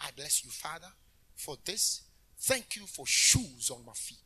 [0.00, 0.88] I bless you, Father,
[1.36, 2.02] for this.
[2.40, 4.18] Thank you for shoes on my feet.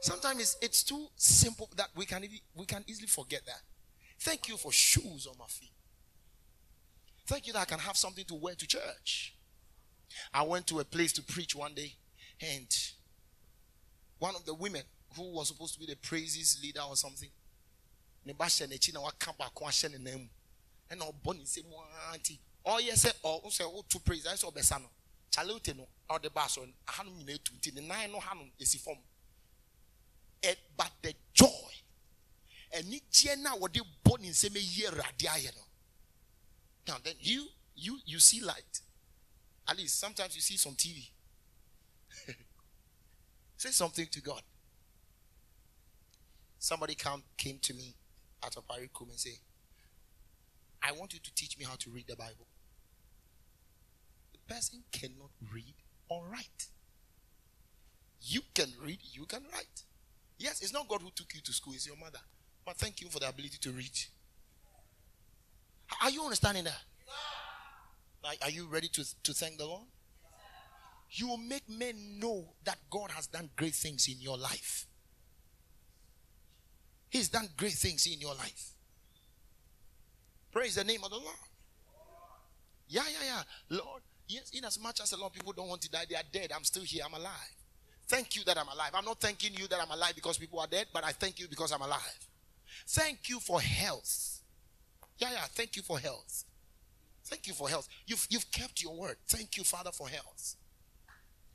[0.00, 2.24] Sometimes it's, it's too simple that we can,
[2.56, 3.60] we can easily forget that.
[4.18, 5.72] Thank you for shoes on my feet.
[7.26, 9.34] Thank you that I can have something to wear to church.
[10.32, 11.92] I went to a place to preach one day,
[12.40, 12.66] and
[14.18, 14.82] one of the women
[15.16, 17.28] who was supposed to be the praises leader or something,
[18.28, 18.34] and
[21.44, 21.62] say
[22.12, 24.86] auntie oh yes oh say oh to praise I saw besano
[25.30, 28.98] chalute no or the bass on hanum nyina etu the nine no hanum esi form
[30.76, 31.46] but the joy
[32.82, 35.62] anigyeɛ no a wɔde bɔ ne nsɛm ayi awurade ayɛ no
[36.86, 38.80] now then you You you see light.
[39.68, 41.10] At least sometimes you see some TV.
[43.58, 44.42] Say something to God.
[46.58, 47.94] Somebody come came to me
[48.42, 49.38] at a paricum and say,
[50.82, 52.46] I want you to teach me how to read the Bible.
[54.32, 55.74] The person cannot read
[56.08, 56.66] or write.
[58.22, 59.82] You can read, you can write.
[60.38, 62.20] Yes, it's not God who took you to school, it's your mother.
[62.66, 63.96] But thank you for the ability to read.
[66.02, 66.82] Are you understanding that?
[68.42, 69.84] Are you ready to, to thank the Lord?
[71.12, 74.86] You will make men know that God has done great things in your life.
[77.08, 78.72] He's done great things in your life.
[80.50, 81.36] Praise the name of the Lord.
[82.88, 83.78] Yeah, yeah, yeah.
[83.78, 86.16] Lord, yes, in as much as a lot of people don't want to die, they
[86.16, 86.50] are dead.
[86.54, 87.04] I'm still here.
[87.06, 87.54] I'm alive.
[88.08, 88.90] Thank you that I'm alive.
[88.92, 91.46] I'm not thanking you that I'm alive because people are dead, but I thank you
[91.48, 92.26] because I'm alive.
[92.86, 94.40] Thank you for health.
[95.18, 95.44] Yeah, yeah.
[95.50, 96.44] Thank you for health.
[97.24, 97.88] Thank you for health.
[98.06, 99.16] You've, you've kept your word.
[99.26, 100.56] Thank you, Father, for health.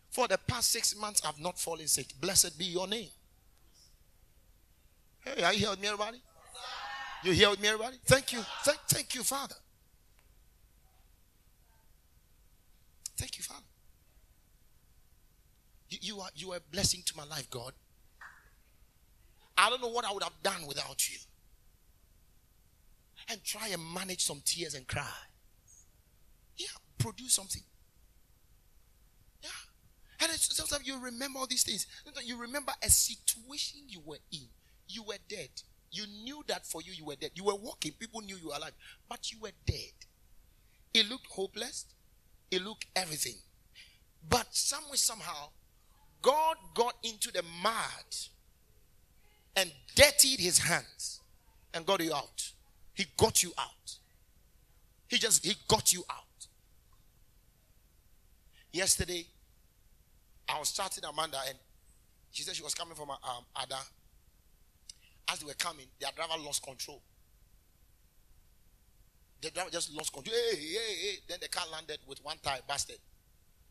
[0.10, 2.08] For the past six months, I've not fallen sick.
[2.20, 3.10] Blessed be your name.
[5.22, 6.22] Hey, are you here with me, everybody?
[7.24, 7.98] You here with me, everybody?
[8.06, 8.44] Thank you.
[8.64, 9.56] Thank, thank you, Father.
[13.16, 13.62] Thank you, Father.
[15.90, 17.74] You, you, are you are a blessing to my life, God.
[19.58, 21.18] I don't know what I would have done without you.
[23.30, 25.06] And try and manage some tears and cry.
[26.58, 27.62] Yeah, produce something.
[29.42, 29.50] Yeah.
[30.22, 31.88] And sometimes you remember all these things.
[32.24, 34.48] You remember a situation you were in.
[34.88, 35.50] You were dead.
[35.92, 37.32] You knew that for you, you were dead.
[37.36, 37.92] You were walking.
[38.00, 38.74] People knew you were alive.
[39.10, 39.94] But you were dead.
[40.94, 41.86] It looked hopeless.
[42.50, 43.36] It looked everything.
[44.28, 45.50] But somewhere, somehow,
[46.22, 47.74] God got into the mud
[49.56, 51.22] and dirtied his hands
[51.74, 52.52] and got you out.
[52.94, 53.98] He got you out.
[55.08, 56.18] He just, he got you out.
[58.72, 59.26] Yesterday,
[60.48, 61.58] I was chatting Amanda and
[62.32, 63.18] she said she was coming from um,
[63.62, 63.76] Ada.
[65.30, 67.02] As they were coming, their driver lost control.
[69.42, 70.36] The driver just lost control.
[70.36, 71.18] Hey, hey, hey.
[71.28, 72.98] Then the car landed with one tire busted.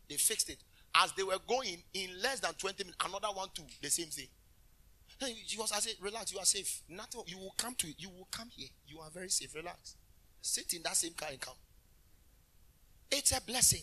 [0.08, 0.58] They fixed it.
[0.94, 4.26] As they were going, in less than 20 minutes, another one too, the same thing.
[5.46, 6.82] She was, I said, relax, you are safe.
[6.88, 8.68] Nothing, you will come to You will come here.
[8.86, 9.54] You are very safe.
[9.54, 9.96] Relax.
[10.40, 11.54] Sit in that same car and come.
[13.10, 13.82] It's a blessing.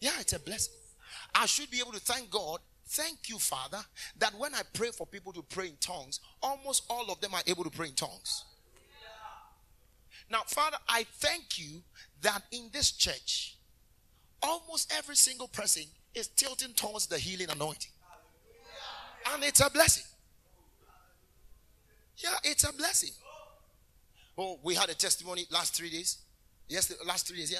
[0.00, 0.74] Yeah, it's a blessing.
[1.34, 2.60] I should be able to thank God.
[2.86, 3.78] Thank you, Father,
[4.18, 7.42] that when I pray for people to pray in tongues, almost all of them are
[7.46, 8.44] able to pray in tongues.
[10.30, 11.82] Now, Father, I thank you
[12.22, 13.56] that in this church,
[14.42, 15.84] almost every single person
[16.14, 17.92] is tilting towards the healing anointing.
[19.32, 20.04] And it's a blessing.
[22.16, 23.10] Yeah, it's a blessing.
[24.36, 26.18] Oh, we had a testimony last three days.
[26.68, 27.58] Yes, last three days, yeah.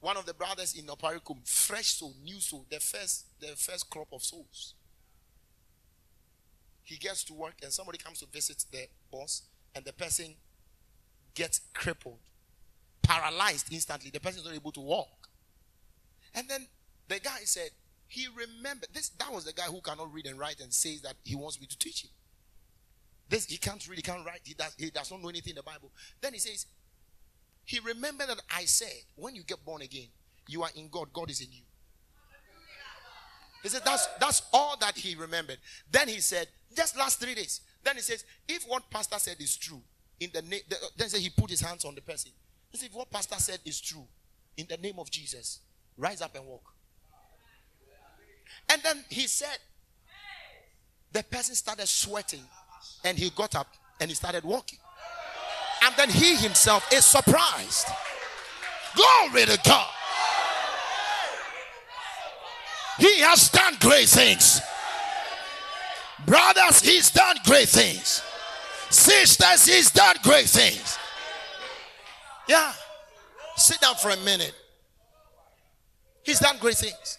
[0.00, 4.08] One of the brothers in Oparikum, fresh soul, new soul, the first, the first crop
[4.12, 4.74] of souls.
[6.82, 9.42] He gets to work and somebody comes to visit the boss,
[9.74, 10.34] and the person
[11.34, 12.18] gets crippled
[13.04, 14.10] paralyzed instantly.
[14.10, 15.28] The person is not able to walk.
[16.34, 16.66] And then
[17.08, 17.70] the guy said,
[18.14, 19.08] he remembered this.
[19.08, 21.66] That was the guy who cannot read and write and says that he wants me
[21.66, 22.10] to teach him.
[23.28, 25.56] This he can't read, he can't write, he does, he does not know anything in
[25.56, 25.90] the Bible.
[26.20, 26.66] Then he says,
[27.64, 30.06] he remembered that I said, when you get born again,
[30.46, 31.62] you are in God, God is in you.
[33.64, 35.58] He said, that's that's all that he remembered.
[35.90, 36.46] Then he said,
[36.76, 37.62] just last three days.
[37.82, 39.82] Then he says, if what pastor said is true,
[40.20, 40.60] in the name,
[40.96, 42.30] then say he put his hands on the person.
[42.70, 44.06] He said, if what pastor said is true,
[44.56, 45.60] in the name of Jesus,
[45.96, 46.73] rise up and walk.
[48.70, 49.58] And then he said,
[51.12, 52.42] the person started sweating
[53.04, 53.68] and he got up
[54.00, 54.78] and he started walking.
[55.84, 57.86] And then he himself is surprised.
[58.94, 59.88] Glory to God.
[62.98, 64.60] He has done great things.
[66.26, 68.22] Brothers, he's done great things.
[68.90, 70.98] Sisters, he's done great things.
[72.48, 72.72] Yeah.
[73.56, 74.54] Sit down for a minute.
[76.22, 77.18] He's done great things.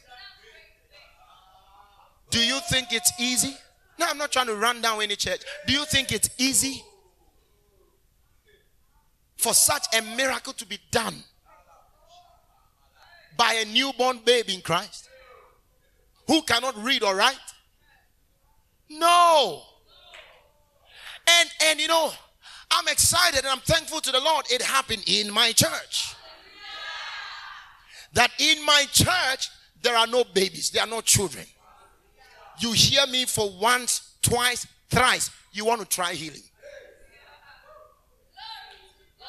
[2.35, 3.55] Do you think it's easy?
[3.97, 5.39] No, I'm not trying to run down any church.
[5.67, 6.83] Do you think it's easy
[9.37, 11.15] for such a miracle to be done
[13.37, 15.07] by a newborn baby in Christ
[16.27, 17.39] who cannot read or write?
[18.89, 19.61] No.
[21.39, 22.11] And and you know,
[22.69, 24.45] I'm excited and I'm thankful to the Lord.
[24.51, 26.13] It happened in my church.
[28.11, 29.49] That in my church,
[29.81, 31.45] there are no babies, there are no children.
[32.59, 35.29] You hear me for once, twice, thrice.
[35.51, 36.41] You want to try healing.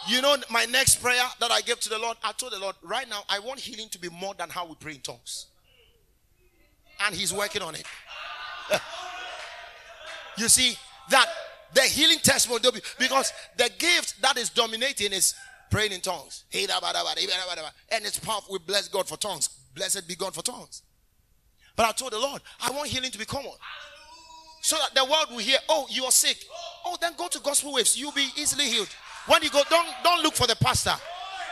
[0.09, 2.77] You know, my next prayer that I gave to the Lord, I told the Lord,
[2.83, 5.47] right now, I want healing to be more than how we pray in tongues.
[7.05, 7.85] And He's working on it.
[10.39, 10.77] you see,
[11.11, 11.27] that
[11.75, 12.63] the healing testimony,
[12.99, 15.35] because the gift that is dominating is
[15.71, 16.45] praying in tongues.
[16.53, 16.69] And
[18.05, 18.53] it's powerful.
[18.53, 19.49] We bless God for tongues.
[19.75, 20.83] Blessed be God for tongues.
[21.77, 23.53] But I told the Lord, I want healing to be common.
[24.63, 26.39] So that the world will hear, oh, you are sick.
[26.85, 27.97] Oh, then go to gospel waves.
[27.97, 28.89] You'll be easily healed.
[29.27, 30.95] When you go, don't don't look for the pastor.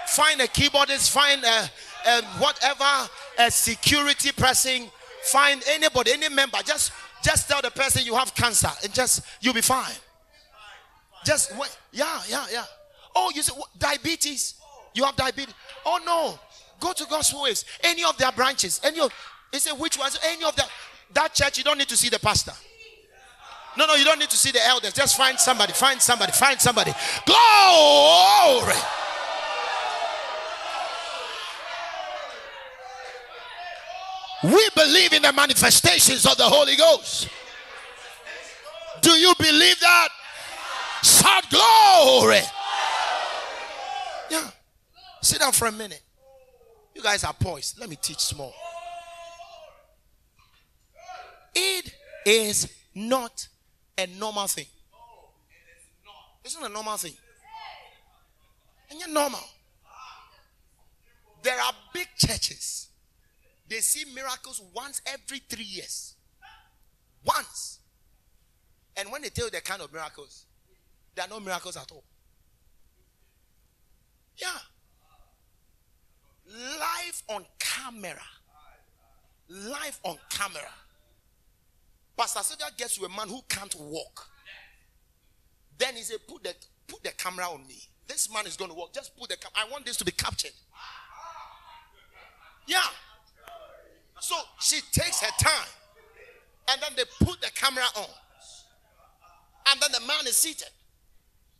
[0.06, 1.70] Find a keyboardist, find a,
[2.08, 3.08] a whatever,
[3.38, 4.88] a security person,
[5.22, 6.58] find anybody, any member.
[6.64, 9.94] Just just tell the person you have cancer and just you'll be fine.
[11.24, 11.76] Just wait.
[11.92, 12.64] Yeah, yeah, yeah.
[13.16, 14.54] Oh, you say diabetes.
[14.94, 15.54] You have diabetes.
[15.84, 16.38] Oh no.
[16.80, 17.64] Go to Gospel Waves.
[17.82, 18.80] Any of their branches.
[18.84, 19.12] Any of
[19.54, 20.18] they said, which ones?
[20.24, 20.68] Any of that
[21.12, 22.52] that church, you don't need to see the pastor.
[23.78, 24.92] No, no, you don't need to see the elders.
[24.92, 26.92] Just find somebody, find somebody, find somebody.
[27.24, 28.74] Glory.
[34.42, 37.28] We believe in the manifestations of the Holy Ghost.
[39.02, 40.08] Do you believe that?
[41.04, 42.40] Shout glory.
[44.30, 44.50] Yeah.
[45.22, 46.02] Sit down for a minute.
[46.94, 47.78] You guys are poised.
[47.78, 48.52] Let me teach small.
[51.54, 51.94] It
[52.26, 53.48] is not
[53.96, 54.66] a normal thing.
[56.44, 57.14] It's not a normal thing.
[58.90, 59.40] And you're normal.
[61.42, 62.88] There are big churches.
[63.68, 66.14] They see miracles once every three years.
[67.24, 67.80] Once.
[68.96, 70.46] And when they tell you the kind of miracles,
[71.14, 72.04] there are no miracles at all.
[74.36, 74.48] Yeah.
[76.46, 78.22] Live on camera.
[79.48, 80.70] Live on camera.
[82.16, 84.28] Pastor Sylvia gets you a man who can't walk.
[85.78, 86.54] Then he said, put the,
[86.86, 87.82] put the camera on me.
[88.06, 88.92] This man is going to walk.
[88.94, 89.66] Just put the camera.
[89.66, 90.52] I want this to be captured.
[92.66, 92.82] Yeah.
[94.20, 95.68] So she takes her time.
[96.70, 98.06] And then they put the camera on.
[99.70, 100.68] And then the man is seated.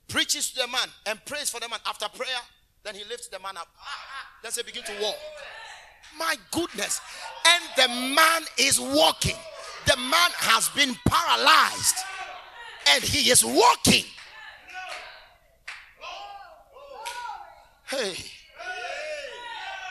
[0.08, 1.80] Preaches to the man and prays for the man.
[1.86, 2.28] After prayer,
[2.84, 3.68] then he lifts the man up.
[4.42, 5.16] Then they begin to walk.
[6.18, 7.00] My goodness.
[7.46, 9.36] And the man is walking
[9.86, 11.96] the man has been paralyzed
[12.90, 14.04] and he is walking.
[17.86, 18.14] Hey,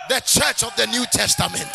[0.10, 1.62] the church of the New Testament.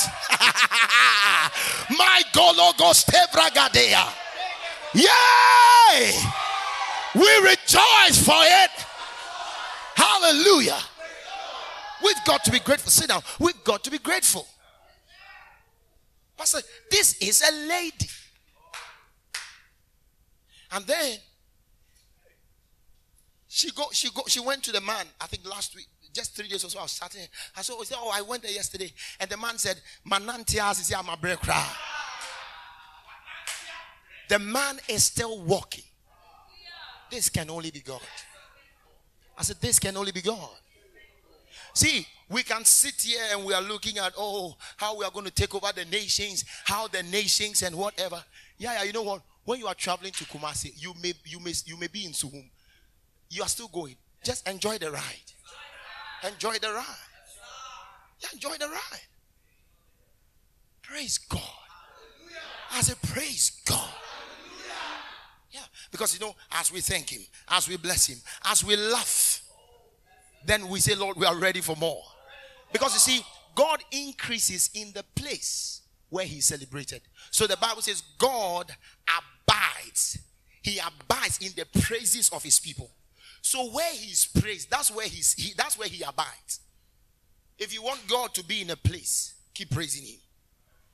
[1.91, 4.12] My Gologos oh Tebragadea.
[4.95, 6.12] Yay!
[7.14, 8.71] We rejoice for it.
[9.95, 10.79] Hallelujah.
[12.05, 12.91] We've got to be grateful.
[12.91, 13.23] Sit down.
[13.39, 14.47] We've got to be grateful.
[16.39, 18.09] Pastor, this is a lady.
[20.70, 21.18] And then
[23.49, 26.49] she go, she go, she went to the man, I think last week, just three
[26.49, 27.22] days or so, I was starting.
[27.57, 28.93] I said, Oh, I went there yesterday.
[29.18, 31.61] And the man said, Manantias is here, my breakra.
[34.28, 35.84] The man is still walking.
[37.11, 38.01] This can only be God.
[39.36, 40.51] I said, This can only be God.
[41.75, 45.25] See, we can sit here and we are looking at, oh, how we are going
[45.25, 48.23] to take over the nations, how the nations and whatever.
[48.59, 49.23] Yeah, yeah, you know what?
[49.45, 52.51] When you are traveling to Kumasi, you may, you may, you may be in Suhum.
[53.31, 53.97] You are still going.
[54.23, 55.33] Just enjoy the ride.
[56.27, 56.85] Enjoy the ride.
[58.21, 59.07] Yeah, enjoy the ride.
[60.83, 61.41] Praise God.
[62.73, 63.91] I say, praise God.
[65.51, 65.61] Yeah,
[65.91, 69.28] because you know, as we thank Him, as we bless Him, as we laugh,
[70.45, 72.03] then we say, Lord, we are ready for more.
[72.72, 73.24] Because you see,
[73.55, 77.03] God increases in the place where He celebrated.
[77.30, 78.70] So the Bible says, God
[79.09, 80.18] abides.
[80.62, 82.91] He abides in the praises of His people.
[83.43, 86.61] So where He's praised, that's where He's he, that's where He abides.
[87.59, 90.20] If you want God to be in a place, keep praising Him.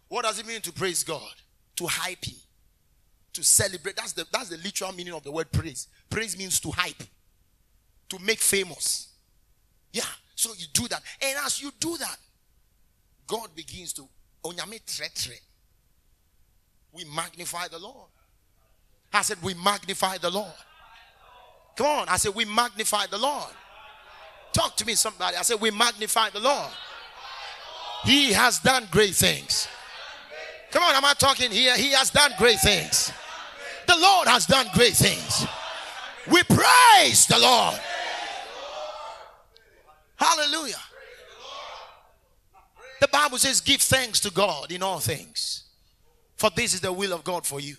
[0.08, 1.34] What does it mean to praise God?
[1.76, 2.36] To hype Him,
[3.32, 3.96] to celebrate.
[3.96, 5.88] That's the that's the literal meaning of the word praise.
[6.08, 7.02] Praise means to hype,
[8.08, 9.08] to make famous.
[9.94, 10.02] Yeah.
[10.34, 11.00] So you do that.
[11.22, 12.16] And as you do that,
[13.26, 14.06] God begins to
[16.92, 18.08] we magnify the Lord.
[19.12, 20.52] I said, We magnify the Lord.
[21.76, 22.08] Come on.
[22.08, 23.50] I said, We magnify the Lord.
[24.52, 25.36] Talk to me, somebody.
[25.36, 26.70] I said, We magnify the Lord.
[28.04, 29.66] He has done great things.
[30.70, 31.76] Come on, am I talking here?
[31.76, 33.12] He has done great things.
[33.86, 35.46] The Lord has done great things.
[36.30, 37.80] We praise the Lord.
[40.16, 40.80] Hallelujah.
[43.00, 45.64] The Bible says, Give thanks to God in all things,
[46.36, 47.76] for this is the will of God for you.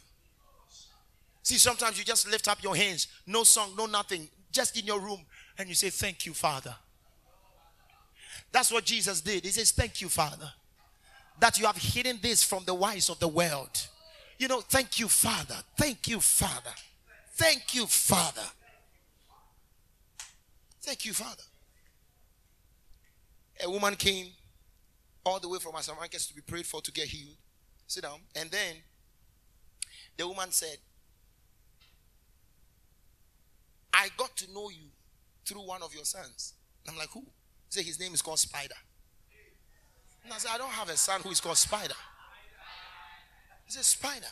[1.42, 5.00] See, sometimes you just lift up your hands, no song, no nothing, just in your
[5.00, 5.20] room,
[5.58, 6.76] And you say, Thank you, Father.
[8.52, 9.44] That's what Jesus did.
[9.44, 10.52] He says, Thank you, Father,
[11.40, 13.88] that you have hidden this from the wise of the world.
[14.38, 15.56] You know, thank you, Father.
[15.78, 16.74] Thank you, Father.
[17.34, 18.48] Thank you, Father.
[20.82, 21.44] Thank you, Father.
[23.64, 24.28] A woman came
[25.26, 27.38] all the way from Asamankese to be prayed for to get healed.
[27.88, 28.20] Sit down.
[28.36, 28.76] And then
[30.18, 30.78] the woman said,
[33.94, 34.90] I got to know you
[35.46, 36.54] through one of your sons.
[36.88, 37.24] I'm like, who?
[37.70, 38.76] Said, his name is called Spider.
[40.24, 41.94] And I said, I don't have a son who is called Spider.
[43.66, 44.26] He said, Spider.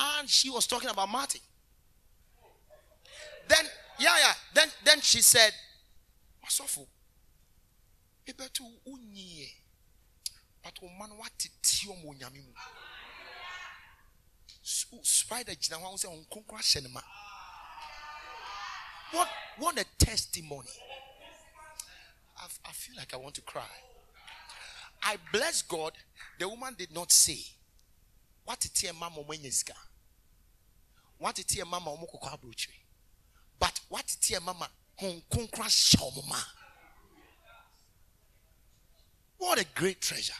[0.00, 1.40] And she was talking about Marty.
[3.48, 3.66] Then,
[4.00, 4.32] yeah, yeah.
[4.54, 5.52] Then, then she said,
[6.44, 6.86] Masofu,
[8.26, 9.48] ebetu unye,
[10.62, 11.30] but man what
[11.62, 12.52] tio mo nyame mu.
[14.62, 17.00] Spider gyina hɔ sɛ nkonkro ahyɛ ne ma.
[19.12, 19.28] What
[19.58, 20.68] what a testimony.
[22.38, 23.62] I, I feel like I want to cry.
[25.02, 25.92] I bless God.
[26.38, 27.38] The woman did not say,
[28.44, 29.50] What did your mama when you
[31.18, 31.90] What did your mama
[33.60, 34.68] But what your mama
[35.52, 35.94] crash
[39.38, 40.34] What a great treasure.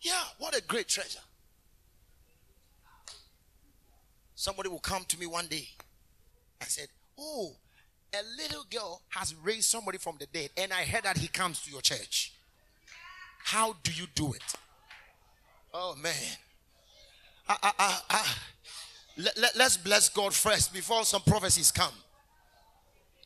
[0.00, 1.20] Yeah, what a great treasure.
[4.34, 5.68] Somebody will come to me one day.
[6.60, 6.88] I said,
[7.18, 7.56] Oh,
[8.12, 11.62] a little girl has raised somebody from the dead, and I heard that he comes
[11.62, 12.32] to your church.
[13.44, 14.42] How do you do it?
[15.72, 16.12] Oh man.
[17.48, 18.34] I, I, I.
[19.16, 21.92] Let, let, let's bless God first before some prophecies come.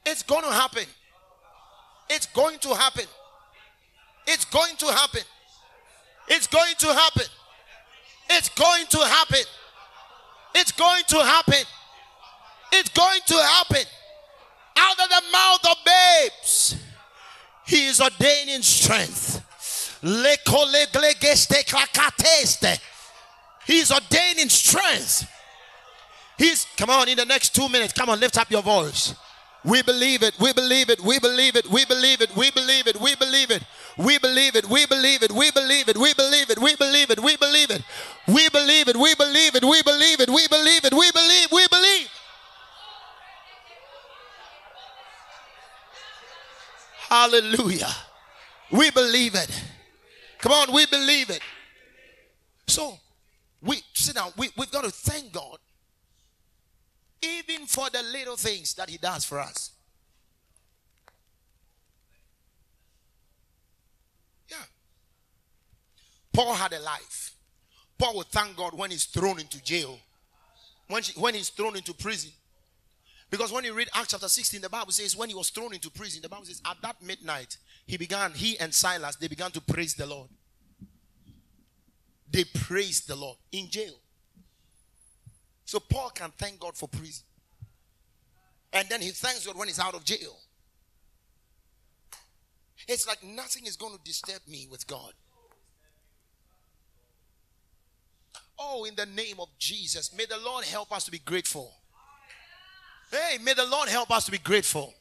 [0.07, 0.85] It's going to happen.
[2.09, 3.05] It's going to happen.
[4.27, 5.23] It's going to happen.
[6.29, 7.25] It's going to happen.
[8.31, 9.45] It's going to happen.
[10.55, 11.65] It's going to happen.
[12.73, 13.83] It's going to happen.
[14.77, 16.77] Out of the mouth of babes,
[17.67, 19.45] He is ordaining strength.
[23.67, 25.29] He's ordaining strength.
[26.41, 29.15] He's, come on, in the next two minutes, come on, lift up your voice.
[29.63, 32.99] We believe it, we believe it, we believe it, we believe it, we believe it,
[32.99, 33.63] we believe it.
[33.99, 37.23] We believe it, we believe it, we believe it, we believe it, we believe it,
[37.23, 37.83] we believe it.
[38.27, 41.67] We believe it, we believe it, we believe it, we believe it, we believe, we
[41.71, 42.09] believe.
[47.11, 47.95] Hallelujah.
[48.71, 49.65] We believe it.
[50.39, 51.43] Come on, we believe it.
[52.67, 52.99] So
[53.61, 54.33] we sit down.
[54.39, 55.59] We, we've got to thank God
[57.23, 59.71] even for the little things that He does for us.
[64.49, 64.57] Yeah.
[66.33, 67.35] Paul had a life.
[68.01, 69.99] Paul would thank God when he's thrown into jail,
[70.89, 72.31] when, she, when he's thrown into prison.
[73.29, 75.91] Because when you read Acts chapter 16, the Bible says when he was thrown into
[75.91, 79.61] prison, the Bible says at that midnight, he began, he and Silas, they began to
[79.61, 80.29] praise the Lord.
[82.31, 83.95] They praised the Lord in jail.
[85.71, 87.23] So Paul can thank God for prison.
[88.73, 90.37] And then he thanks God when he's out of jail.
[92.89, 95.13] It's like nothing is going to disturb me with God.
[98.59, 101.73] Oh, in the name of Jesus, may the Lord help us to be grateful.
[103.13, 104.93] Hey, may the Lord help us to be grateful.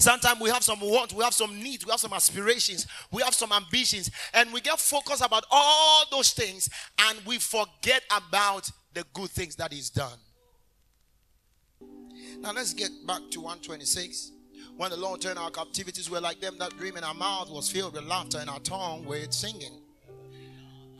[0.00, 3.34] Sometimes we have some wants, we have some needs, we have some aspirations, we have
[3.34, 6.68] some ambitions, and we get focused about all those things
[6.98, 10.18] and we forget about the good things that He's done.
[12.40, 14.32] Now let's get back to 126.
[14.76, 17.70] When the Lord turned our captivities, we're like them that dream, and our mouth was
[17.70, 19.82] filled with laughter, and our tongue with singing.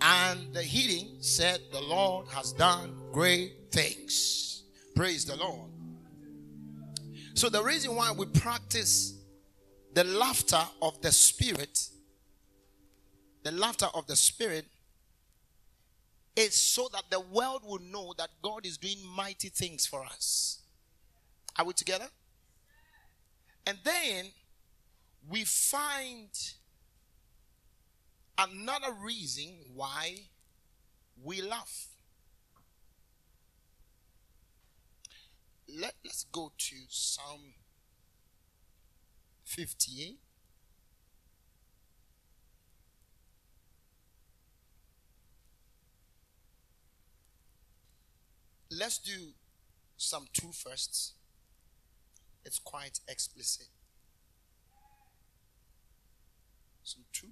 [0.01, 4.65] And the healing said, The Lord has done great things.
[4.95, 5.71] Praise the Lord.
[7.35, 9.15] So, the reason why we practice
[9.95, 11.89] the laughter of the Spirit,
[13.43, 14.67] the laughter of the Spirit,
[16.37, 20.61] is so that the world will know that God is doing mighty things for us.
[21.59, 22.07] Are we together?
[23.67, 24.27] And then
[25.29, 26.29] we find
[28.39, 30.17] another reason why
[31.23, 31.89] we laugh.
[35.69, 37.55] Let, let's go to Psalm
[39.45, 40.19] 58.
[48.71, 49.33] Let's do
[49.97, 51.15] some two firsts.
[52.45, 53.67] It's quite explicit.
[56.85, 57.29] Psalm two.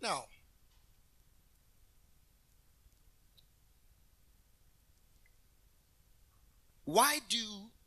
[0.00, 0.24] Now,
[6.84, 7.38] why do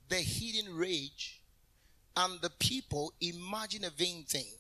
[0.10, 1.42] the hidden rage
[2.18, 4.52] and the people imagine a vain thing?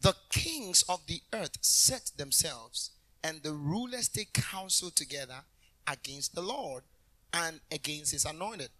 [0.00, 5.40] The kings of the earth set themselves, and the rulers take counsel together
[5.86, 6.84] against the Lord
[7.32, 8.70] and against his anointed,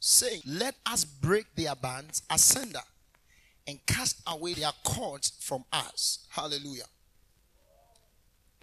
[0.00, 2.80] saying, Let us break their bands asunder
[3.66, 6.26] and cast away their cords from us.
[6.30, 6.84] Hallelujah.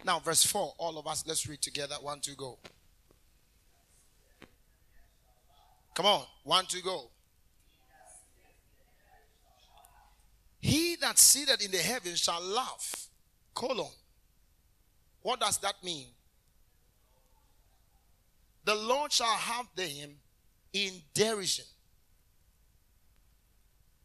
[0.04, 1.94] Now, verse 4, all of us, let's read together.
[2.00, 2.58] One, two, go.
[5.94, 7.10] Come on, one, two, go.
[10.62, 13.08] He that sitteth in the heavens shall laugh.
[13.52, 13.90] Colon.
[15.20, 16.06] What does that mean?
[18.64, 20.14] The Lord shall have them
[20.72, 21.64] in derision.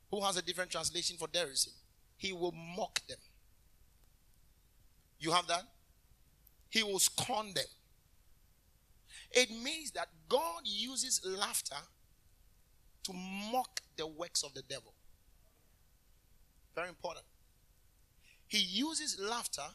[0.09, 1.73] Who has a different translation for derision?
[2.17, 3.19] He will mock them.
[5.19, 5.63] You have that?
[6.69, 7.65] He will scorn them.
[9.31, 11.75] It means that God uses laughter
[13.03, 14.93] to mock the works of the devil.
[16.77, 17.25] Very important.
[18.47, 19.65] He uses laughter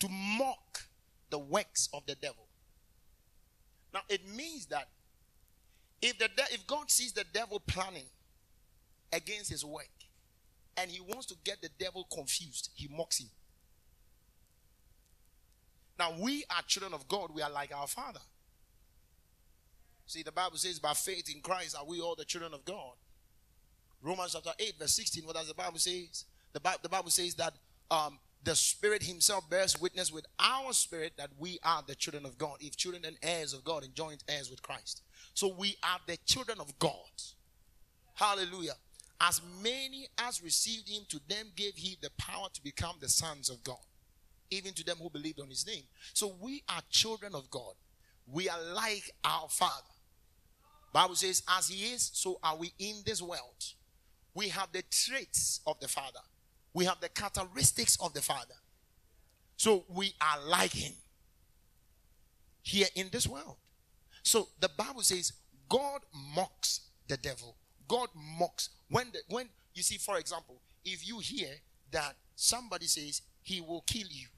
[0.00, 0.82] to mock
[1.30, 2.46] the works of the devil.
[3.94, 4.88] Now, it means that
[6.02, 8.04] if, the de- if God sees the devil planning
[9.10, 9.88] against his work
[10.76, 13.30] and he wants to get the devil confused, he mocks him.
[15.98, 18.20] Now, we are children of God, we are like our Father.
[20.04, 22.96] See, the Bible says, by faith in Christ are we all the children of God.
[24.02, 26.08] Romans chapter 8, verse 16, what does the Bible say?
[26.52, 27.54] The Bible, the Bible says that
[27.90, 32.36] um, the Spirit Himself bears witness with our spirit that we are the children of
[32.36, 32.56] God.
[32.60, 35.02] If children and heirs of God and joint heirs with Christ.
[35.34, 36.90] So we are the children of God.
[38.14, 38.74] Hallelujah.
[39.20, 43.48] As many as received Him, to them gave He the power to become the sons
[43.48, 43.76] of God,
[44.50, 45.84] even to them who believed on His name.
[46.12, 47.74] So we are children of God.
[48.26, 49.72] We are like our Father.
[50.92, 53.74] Bible says, as He is, so are we in this world.
[54.34, 56.20] We have the traits of the Father.
[56.74, 58.54] We have the characteristics of the Father.
[59.56, 60.92] So we are like Him
[62.62, 63.56] here in this world.
[64.22, 65.32] So the Bible says
[65.68, 66.00] God
[66.34, 67.56] mocks the devil.
[67.88, 68.08] God
[68.38, 71.48] mocks when the, when you see, for example, if you hear
[71.90, 74.28] that somebody says he will kill you,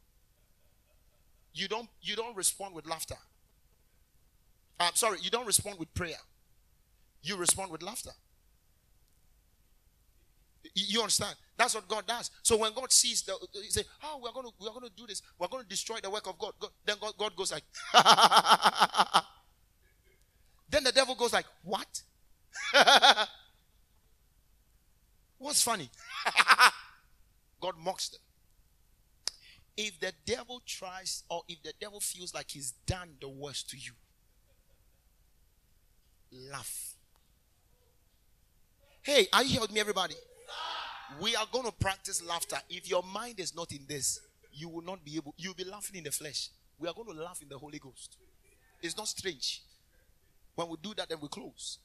[1.52, 3.16] you don't you don't respond with laughter.
[4.80, 6.18] I'm sorry, you don't respond with prayer.
[7.22, 8.10] You respond with laughter.
[10.74, 11.36] You understand?
[11.56, 12.30] That's what God does.
[12.42, 15.06] So when God sees the, He say, "Oh, we're going to we're going to do
[15.06, 15.22] this.
[15.38, 17.64] We're going to destroy the work of God." God then God, God goes like,
[20.70, 22.02] then the devil goes like, "What?
[25.38, 25.90] What's funny?"
[27.60, 28.20] God mocks them.
[29.76, 33.76] If the devil tries, or if the devil feels like he's done the worst to
[33.76, 33.92] you,
[36.50, 36.94] laugh.
[39.02, 40.14] Hey, are you here with me, everybody?
[41.20, 42.56] We are going to practice laughter.
[42.68, 44.20] If your mind is not in this,
[44.52, 46.48] you will not be able, you'll be laughing in the flesh.
[46.78, 48.16] We are going to laugh in the Holy Ghost.
[48.82, 49.62] It's not strange.
[50.54, 51.78] When we do that, then we close.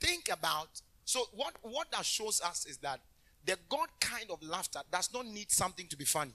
[0.00, 0.68] Think about
[1.04, 3.00] so what what that shows us is that
[3.44, 6.34] the God kind of laughter does not need something to be funny.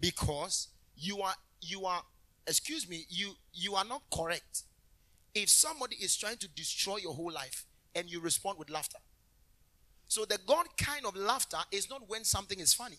[0.00, 2.02] Because you are you are
[2.46, 4.62] excuse me, you you are not correct.
[5.34, 8.98] If somebody is trying to destroy your whole life and you respond with laughter,
[10.08, 12.98] so the God kind of laughter is not when something is funny.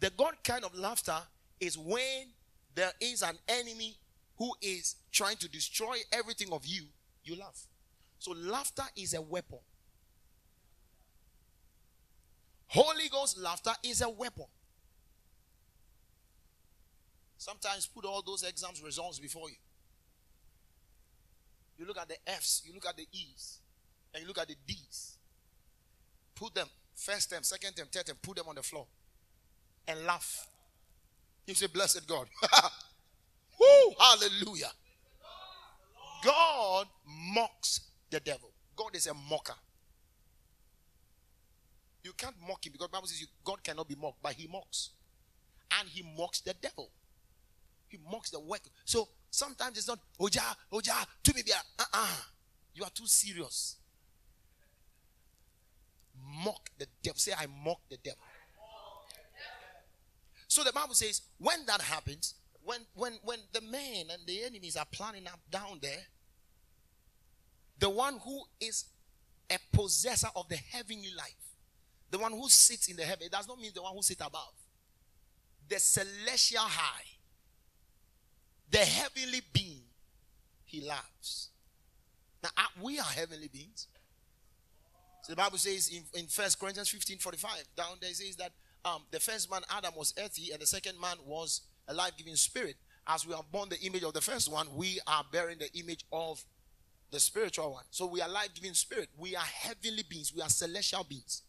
[0.00, 1.18] The God kind of laughter
[1.60, 2.28] is when
[2.74, 3.96] there is an enemy
[4.38, 6.82] who is trying to destroy everything of you,
[7.24, 7.66] you laugh.
[8.18, 9.58] So laughter is a weapon.
[12.68, 14.44] Holy Ghost laughter is a weapon.
[17.38, 19.56] Sometimes put all those exams results before you.
[21.78, 23.60] You look at the F's, you look at the E's,
[24.12, 25.15] and you look at the D's.
[26.36, 28.86] Put them, first term, second term, third term, put them on the floor
[29.88, 30.46] and laugh.
[31.46, 32.28] You say, Blessed God.
[33.60, 34.70] Woo, hallelujah.
[36.22, 36.86] God
[37.34, 37.80] mocks
[38.10, 38.50] the devil.
[38.76, 39.54] God is a mocker.
[42.04, 44.90] You can't mock him because Bible says you, God cannot be mocked, but he mocks.
[45.80, 46.90] And he mocks the devil.
[47.88, 48.60] He mocks the work.
[48.84, 51.42] So sometimes it's not Oja, Oja, to me,
[51.78, 52.06] uh-uh.
[52.74, 53.76] You are too serious
[56.44, 57.18] mock the devil.
[57.18, 58.20] Say, I mock the devil.
[60.48, 64.76] So the Bible says, when that happens, when when when the men and the enemies
[64.76, 66.04] are planning up down there,
[67.78, 68.86] the one who is
[69.50, 71.54] a possessor of the heavenly life,
[72.10, 74.20] the one who sits in the heaven, it does not mean the one who sits
[74.20, 74.52] above.
[75.68, 77.04] The celestial high,
[78.70, 79.82] the heavenly being,
[80.64, 81.50] he laughs.
[82.42, 83.88] Now, we are heavenly beings.
[85.26, 88.52] So the Bible says in, in 1 Corinthians 15 45, down there says that
[88.84, 92.36] um, the first man, Adam, was earthy, and the second man was a life giving
[92.36, 92.76] spirit.
[93.08, 96.04] As we have borne the image of the first one, we are bearing the image
[96.12, 96.44] of
[97.10, 97.82] the spiritual one.
[97.90, 99.08] So we are life giving spirit.
[99.18, 101.42] We are heavenly beings, we are celestial beings.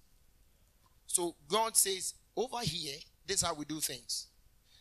[1.05, 2.95] So God says, over here,
[3.27, 4.25] this is how we do things.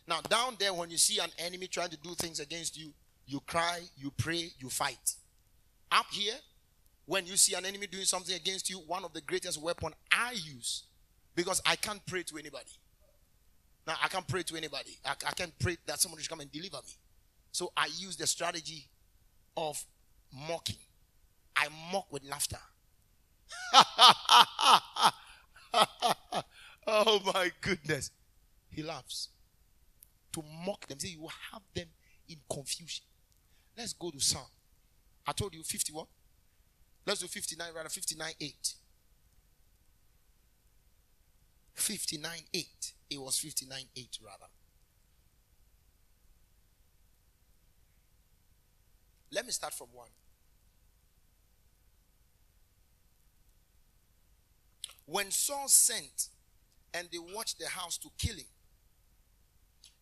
[0.07, 2.93] Now, down there, when you see an enemy trying to do things against you,
[3.27, 5.13] you cry, you pray, you fight.
[5.91, 6.33] Up here,
[7.07, 10.33] when you see an enemy doing something against you, one of the greatest weapon I
[10.33, 10.83] use,
[11.35, 12.69] because I can't pray to anybody.
[13.87, 14.99] Now, I can't pray to anybody.
[15.05, 16.93] I, I can't pray that somebody should come and deliver me.
[17.53, 18.89] So I use the strategy
[19.55, 19.81] of
[20.33, 20.75] mocking.
[21.55, 22.57] I mock with laughter.
[26.87, 28.11] oh my goodness.
[28.69, 29.29] He laughs.
[30.33, 30.99] To mock them.
[30.99, 31.87] Say you have them
[32.27, 33.05] in confusion.
[33.77, 34.43] Let's go to Psalm.
[35.25, 36.05] I told you 51.
[37.07, 38.73] Let's do 59 rather 59 8.
[41.73, 42.93] 59 8.
[43.09, 44.51] It was 59 8 rather.
[49.31, 50.09] Let me start from one.
[55.05, 56.27] When Saul sent
[56.93, 58.45] and they watched the house to kill him.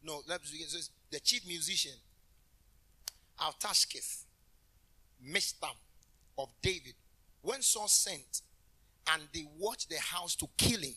[0.03, 0.65] No, let's begin.
[1.11, 1.93] The chief musician,
[3.39, 4.23] Al-taschith,
[5.23, 5.75] Mishtam
[6.37, 6.93] of David,
[7.41, 8.41] when Saul sent
[9.11, 10.95] and they watched the house to kill him,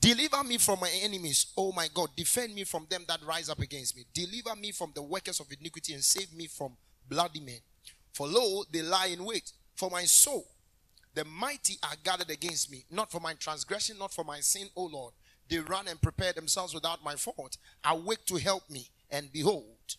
[0.00, 3.60] deliver me from my enemies, oh my God, defend me from them that rise up
[3.60, 6.76] against me, deliver me from the workers of iniquity and save me from
[7.08, 7.60] bloody men.
[8.12, 10.46] For lo, they lie in wait for my soul
[11.14, 14.84] the mighty are gathered against me, not for my transgression, not for my sin, O
[14.84, 15.12] Lord.
[15.48, 17.56] They run and prepare themselves without my fault.
[17.84, 19.96] Awake to help me, and behold.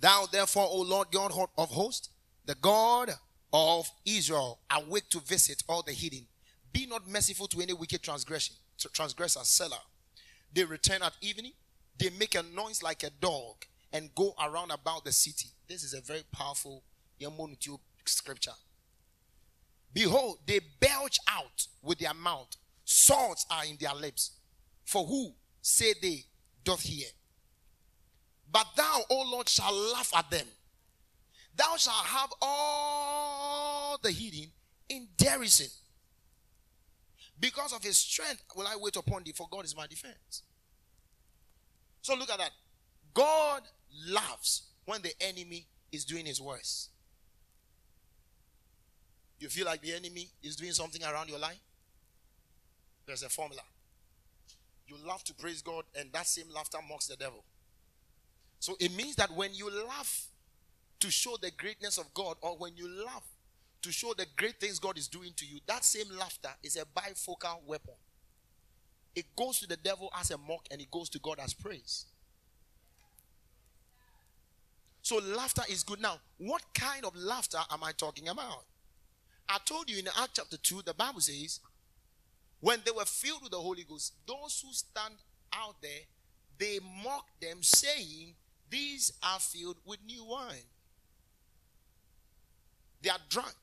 [0.00, 2.08] Thou therefore, O Lord God of hosts,
[2.44, 3.12] the God
[3.52, 6.26] of Israel, awake to visit all the hidden.
[6.72, 8.56] Be not merciful to any wicked transgression,
[8.92, 9.82] transgressor, Selah.
[10.52, 11.52] They return at evening,
[11.98, 15.48] they make a noise like a dog and go around about the city.
[15.68, 16.82] This is a very powerful
[17.20, 18.52] Yamunitu scripture.
[19.92, 24.32] Behold, they belch out with their mouth, swords are in their lips.
[24.84, 26.24] For who, say they,
[26.64, 27.08] doth hear?
[28.50, 30.46] But thou, O Lord, shall laugh at them.
[31.54, 34.50] Thou shalt have all the hidden
[34.88, 35.66] in derision.
[37.38, 40.42] Because of his strength will I wait upon thee, for God is my defense.
[42.00, 42.50] So look at that.
[43.14, 43.62] God
[44.08, 46.90] laughs when the enemy is doing his worst.
[49.38, 51.58] You feel like the enemy is doing something around your life?
[53.06, 53.62] There's a formula.
[54.86, 57.44] You laugh to praise God, and that same laughter mocks the devil.
[58.60, 60.28] So it means that when you laugh
[61.02, 63.24] to show the greatness of God, or when you laugh
[63.82, 66.84] to show the great things God is doing to you, that same laughter is a
[66.84, 67.94] bifocal weapon.
[69.16, 72.06] It goes to the devil as a mock, and it goes to God as praise.
[75.02, 76.00] So laughter is good.
[76.00, 78.64] Now, what kind of laughter am I talking about?
[79.48, 81.58] I told you in Acts chapter 2, the Bible says,
[82.60, 85.14] when they were filled with the Holy Ghost, those who stand
[85.52, 85.90] out there,
[86.58, 88.36] they mocked them, saying,
[88.70, 90.62] These are filled with new wine.
[93.02, 93.54] They are drunk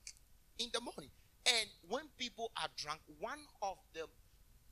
[0.57, 1.11] in the morning.
[1.47, 4.05] And when people are drunk, one of the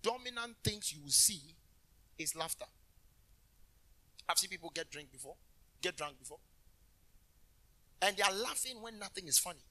[0.01, 1.41] dominant things you will see
[2.17, 2.65] is laughter.
[4.29, 5.35] I've seen people get drunk before,
[5.81, 6.39] get drunk before.
[8.01, 9.63] And they are laughing when nothing is funny.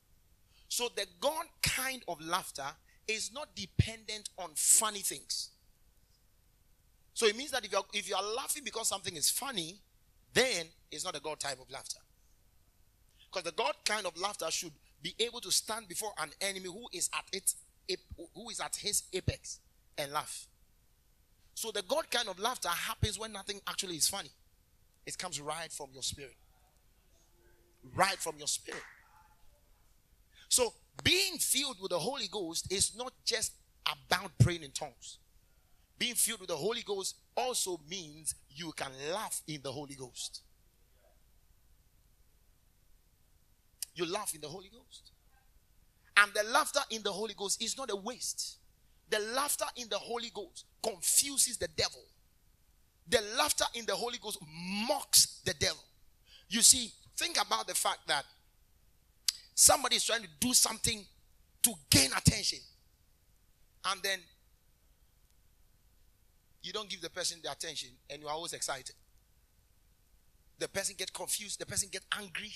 [0.69, 2.67] So the God kind of laughter
[3.07, 5.51] is not dependent on funny things.
[7.15, 9.79] So it means that if you're, if you are laughing because something is funny,
[10.35, 11.99] then it's not a God type of laughter.
[13.31, 14.73] Because the God kind of laughter should
[15.07, 17.55] be able to stand before an enemy who is at it,
[18.35, 19.61] who is at his apex
[19.97, 20.49] and laugh.
[21.55, 24.31] So the God kind of laughter happens when nothing actually is funny.
[25.07, 26.35] It comes right from your spirit.
[27.95, 28.83] Right from your spirit.
[30.49, 33.53] So, being filled with the Holy Ghost is not just
[33.85, 35.19] about praying in tongues.
[35.99, 40.41] Being filled with the Holy Ghost also means you can laugh in the Holy Ghost.
[43.97, 45.11] You laugh in the Holy Ghost.
[46.17, 48.59] And the laughter in the Holy Ghost is not a waste.
[49.11, 52.03] The laughter in the Holy Ghost confuses the devil.
[53.09, 54.39] The laughter in the Holy Ghost
[54.89, 55.83] mocks the devil.
[56.49, 58.25] You see, think about the fact that
[59.59, 61.03] Somebody is trying to do something
[61.63, 62.59] to gain attention.
[63.87, 64.19] And then
[66.63, 68.95] you don't give the person the attention and you are always excited.
[70.59, 72.53] The person get confused, the person get angry.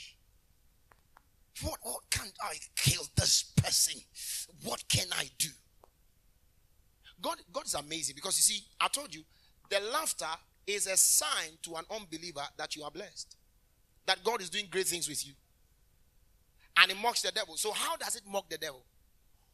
[1.62, 4.00] What, what can I kill this person?
[4.64, 5.48] What can I do?
[7.22, 9.22] God, God is amazing because you see, I told you,
[9.68, 10.26] the laughter
[10.66, 13.36] is a sign to an unbeliever that you are blessed,
[14.06, 15.34] that God is doing great things with you.
[16.76, 17.56] And it mocks the devil.
[17.56, 18.84] So, how does it mock the devil?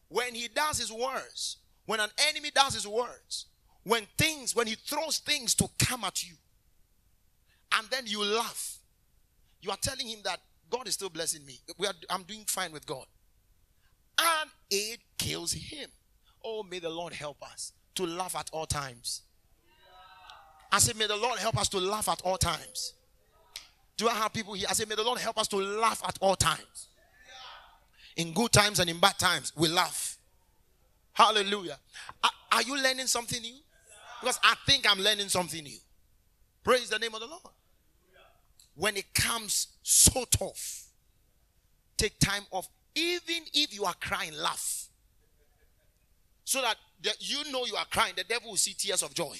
[0.07, 3.47] When he does his words, when an enemy does his words,
[3.83, 6.35] when things, when he throws things to come at you,
[7.73, 8.77] and then you laugh,
[9.61, 10.39] you are telling him that
[10.69, 11.59] God is still blessing me.
[11.79, 13.05] Are, I'm doing fine with God.
[14.19, 15.89] And it kills him.
[16.43, 19.23] Oh, may the Lord help us to laugh at all times.
[20.71, 22.93] I said, May the Lord help us to laugh at all times.
[23.95, 24.67] Do I have people here?
[24.69, 26.87] I said, May the Lord help us to laugh at all times.
[28.15, 30.17] In good times and in bad times, we laugh.
[31.13, 31.77] Hallelujah.
[32.23, 33.55] Are, are you learning something new?
[34.21, 35.77] Because I think I'm learning something new.
[36.63, 37.41] Praise the name of the Lord.
[38.75, 40.83] When it comes so tough,
[41.95, 42.67] take time off.
[42.93, 44.89] Even if you are crying, laugh.
[46.43, 49.37] So that the, you know you are crying, the devil will see tears of joy.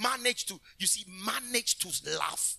[0.00, 2.56] Manage to, you see, manage to laugh.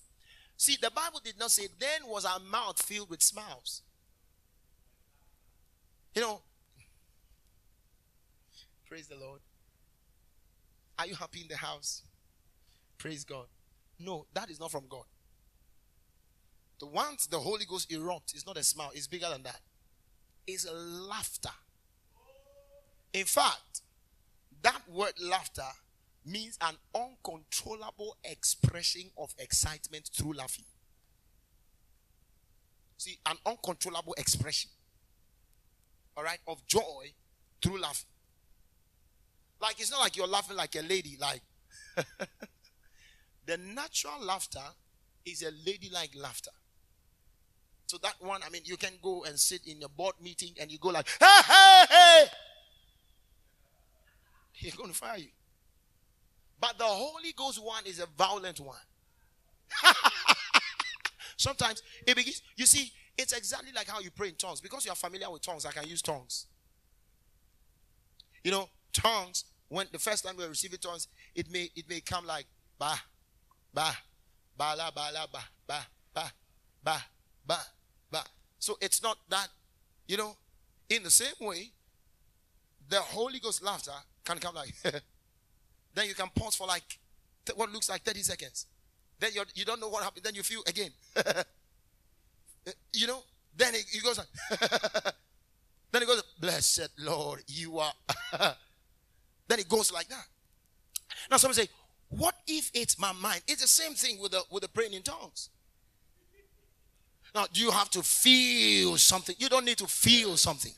[0.57, 3.81] See, the Bible did not say, then was our mouth filled with smiles.
[6.15, 6.41] You know,
[8.89, 9.39] praise the Lord.
[10.97, 12.01] Are you happy in the house?
[12.97, 13.45] Praise God.
[13.99, 15.05] No, that is not from God.
[16.79, 19.59] The once the Holy Ghost erupts, it's not a smile, it's bigger than that.
[20.47, 21.49] It's a laughter.
[23.13, 23.81] In fact,
[24.61, 25.67] that word laughter
[26.25, 30.65] means an uncontrollable expression of excitement through laughing.
[32.97, 34.69] See, an uncontrollable expression,
[36.17, 37.13] all right, of joy
[37.61, 38.09] through laughing.
[39.61, 41.41] Like, it's not like you're laughing like a lady, like.
[43.45, 44.63] the natural laughter
[45.25, 46.51] is a ladylike laughter.
[47.89, 50.71] So that one, I mean, you can go and sit in a board meeting and
[50.71, 52.25] you go like, hey, hey, hey.
[54.51, 55.29] He's going to fire you.
[56.61, 58.77] But the Holy Ghost one is a violent one.
[61.37, 64.61] Sometimes it begins, you see, it's exactly like how you pray in tongues.
[64.61, 66.45] Because you are familiar with tongues, I can use tongues.
[68.43, 72.27] You know, tongues, when the first time we receive tongues, it may it may come
[72.27, 72.45] like
[72.77, 72.93] ba,
[73.73, 73.97] ba,
[74.55, 76.31] ba la ba la ba, ba, ba,
[76.83, 77.03] ba,
[77.47, 77.57] ba.
[78.59, 79.47] So it's not that,
[80.07, 80.35] you know,
[80.89, 81.71] in the same way,
[82.89, 83.91] the Holy Ghost laughter
[84.25, 84.73] can come like
[85.95, 86.99] Then you can pause for like
[87.55, 88.65] what looks like 30 seconds.
[89.19, 90.23] Then you're, you don't know what happened.
[90.23, 90.91] Then you feel again.
[92.93, 93.21] you know?
[93.57, 94.27] Then it, it goes like,
[95.91, 97.93] then it goes, Blessed Lord, you are.
[99.47, 100.25] then it goes like that.
[101.29, 101.67] Now, someone say,
[102.09, 103.41] What if it's my mind?
[103.47, 105.49] It's the same thing with the, with the praying in tongues.
[107.33, 109.35] Now, do you have to feel something?
[109.37, 110.71] You don't need to feel something.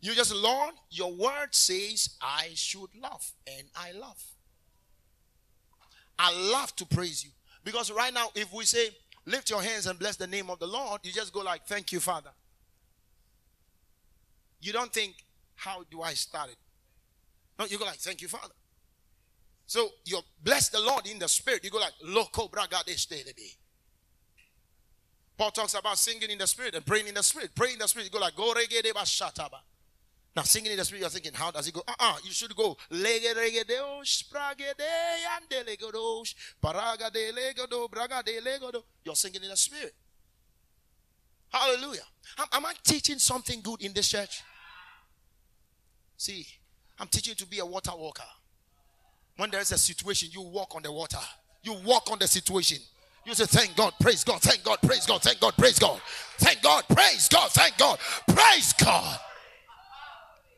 [0.00, 4.22] You just, Lord, your word says I should love, and I love.
[6.18, 7.30] I love to praise you.
[7.64, 8.88] Because right now, if we say,
[9.24, 11.90] lift your hands and bless the name of the Lord, you just go like, thank
[11.92, 12.30] you, Father.
[14.60, 15.14] You don't think,
[15.54, 16.56] how do I start it?
[17.58, 18.54] No, you go like, thank you, Father.
[19.66, 21.64] So you bless the Lord in the spirit.
[21.64, 23.56] You go like, loco bragadeshtelebe.
[25.36, 27.54] Paul talks about singing in the spirit and praying in the spirit.
[27.54, 28.06] Praying in the spirit.
[28.06, 29.58] You go like, go regede bashataba.
[30.36, 31.82] Now, singing in the spirit, you're thinking, how does it go?
[31.86, 32.76] Uh uh you should go.
[39.04, 39.94] You're singing in the spirit.
[41.52, 42.00] Hallelujah.
[42.38, 44.42] Am, am I teaching something good in this church?
[46.16, 46.46] See,
[46.98, 48.24] I'm teaching to be a water walker.
[49.36, 51.18] When there is a situation, you walk on the water.
[51.62, 52.78] You walk on the situation.
[53.26, 56.00] You say, Thank God, praise God, thank God, praise God, thank God, praise God,
[56.38, 59.18] thank God, praise God, thank God, praise God.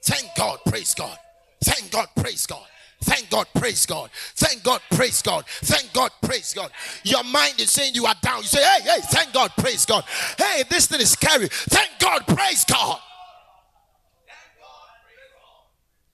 [0.07, 1.19] Thank God, praise God.
[1.65, 2.65] Thank God, praise God.
[3.03, 4.11] Thank God, praise God.
[4.37, 5.45] Thank God, praise God.
[5.47, 6.71] Thank God, praise God.
[7.03, 8.39] Your mind is saying you are down.
[8.39, 10.05] You say, hey, hey, thank God, praise God.
[10.39, 11.49] Hey, this thing is scary.
[11.51, 13.01] Thank God, praise God.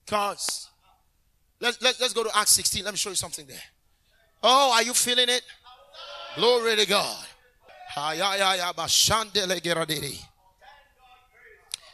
[0.05, 0.69] Because
[1.59, 2.83] let's, let, let's go to Acts 16.
[2.83, 3.57] Let me show you something there.
[4.41, 5.43] Oh, are you feeling it?
[6.35, 7.25] Glory to God.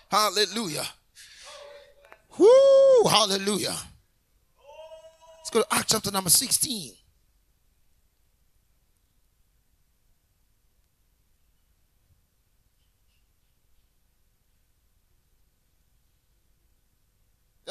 [0.10, 0.88] Hallelujah.
[2.38, 3.04] Woo!
[3.10, 3.76] Hallelujah.
[5.40, 6.94] Let's go to Acts chapter number 16.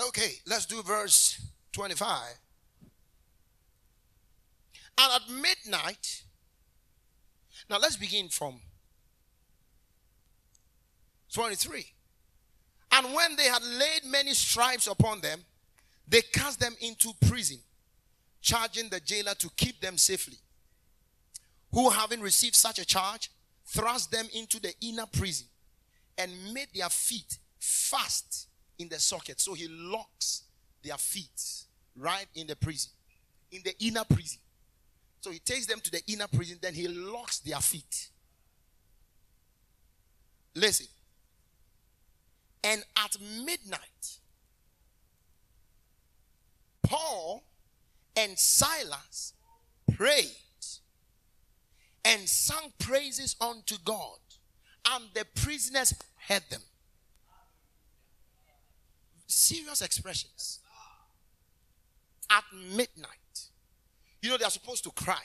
[0.09, 1.41] Okay, let's do verse
[1.73, 2.23] 25.
[5.01, 6.23] And at midnight,
[7.69, 8.61] now let's begin from
[11.33, 11.85] 23.
[12.93, 15.41] And when they had laid many stripes upon them,
[16.07, 17.59] they cast them into prison,
[18.41, 20.39] charging the jailer to keep them safely.
[21.73, 23.31] Who, having received such a charge,
[23.67, 25.47] thrust them into the inner prison
[26.17, 29.41] and made their feet fast in the socket.
[29.41, 30.45] So he locks
[30.83, 31.43] their feet
[31.95, 32.91] right in the prison,
[33.53, 34.39] in the inner prison.
[35.29, 38.09] So he takes them to the inner prison, then he locks their feet.
[40.55, 40.87] Listen.
[42.65, 43.15] And at
[43.45, 44.17] midnight,
[46.83, 47.45] Paul
[48.17, 49.35] and Silas
[49.95, 50.31] prayed
[52.07, 54.21] and sang praises unto God,
[54.93, 55.93] and the prisoners
[56.27, 56.63] heard them.
[59.27, 60.61] Serious expressions.
[62.31, 62.45] At
[62.75, 63.28] midnight.
[64.21, 65.23] You know, they're supposed to cry.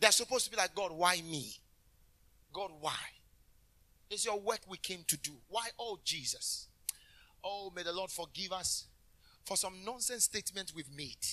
[0.00, 1.52] They're supposed to be like, God, why me?
[2.52, 2.94] God, why?
[4.10, 5.32] It's your work we came to do.
[5.48, 6.68] Why, oh Jesus?
[7.44, 8.86] Oh, may the Lord forgive us
[9.44, 11.26] for some nonsense statements we've made.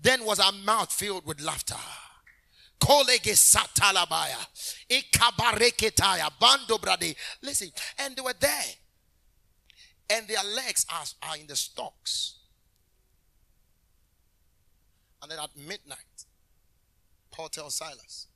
[0.00, 1.76] Then was our mouth filled with laughter.
[7.42, 8.64] Listen, and they were there.
[10.10, 12.37] And their legs are, are in the stocks.
[15.22, 16.24] And then at midnight,
[17.30, 18.26] Paul tells Silas,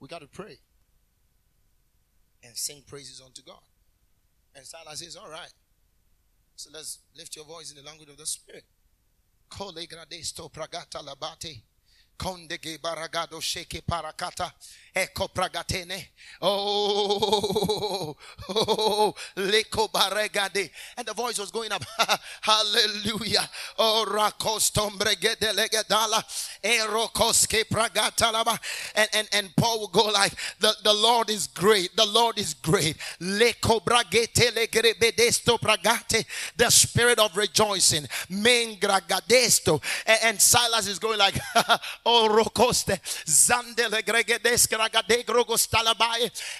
[0.00, 0.58] We got to pray
[2.44, 3.62] and sing praises unto God.
[4.54, 5.52] And Silas says, All right.
[6.56, 8.64] So let's lift your voice in the language of the Spirit.
[12.22, 14.52] Baragado sheke parakata.
[14.94, 16.04] Pragatene.
[16.42, 18.14] Oh,
[19.36, 20.70] leko baregade.
[20.98, 21.82] And the voice was going up.
[22.42, 23.48] Hallelujah.
[23.78, 26.22] Oh, gedelegedala.
[26.62, 27.64] Erokoske.
[28.94, 31.96] And, and, and Paul will go like, the, the Lord is great.
[31.96, 32.98] The Lord is great.
[33.20, 36.26] Leko bragete legrebedesto pragate.
[36.56, 38.06] The spirit of rejoicing.
[38.30, 39.82] Mengragadesto.
[40.06, 41.38] And, and Silas is going like,
[42.04, 42.11] oh,
[43.26, 44.76] Zandele gregedeske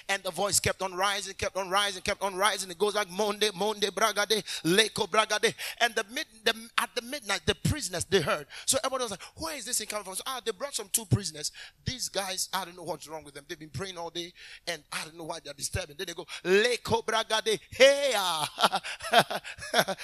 [0.09, 2.71] and the voice kept on rising, kept on rising, kept on rising.
[2.71, 5.55] It goes like Monde, Monde, Bragade, Leko, Bragade.
[5.79, 8.47] And the, mid, the at the midnight, the prisoners they heard.
[8.65, 10.15] So everybody was like, Where is this in coming from?
[10.15, 11.51] So, ah, they brought some two prisoners.
[11.85, 13.45] These guys, I don't know what's wrong with them.
[13.47, 14.33] They've been praying all day,
[14.67, 15.95] and I don't know why they're disturbing.
[15.97, 18.81] Then they go, Leko, Bragade, hey, ah.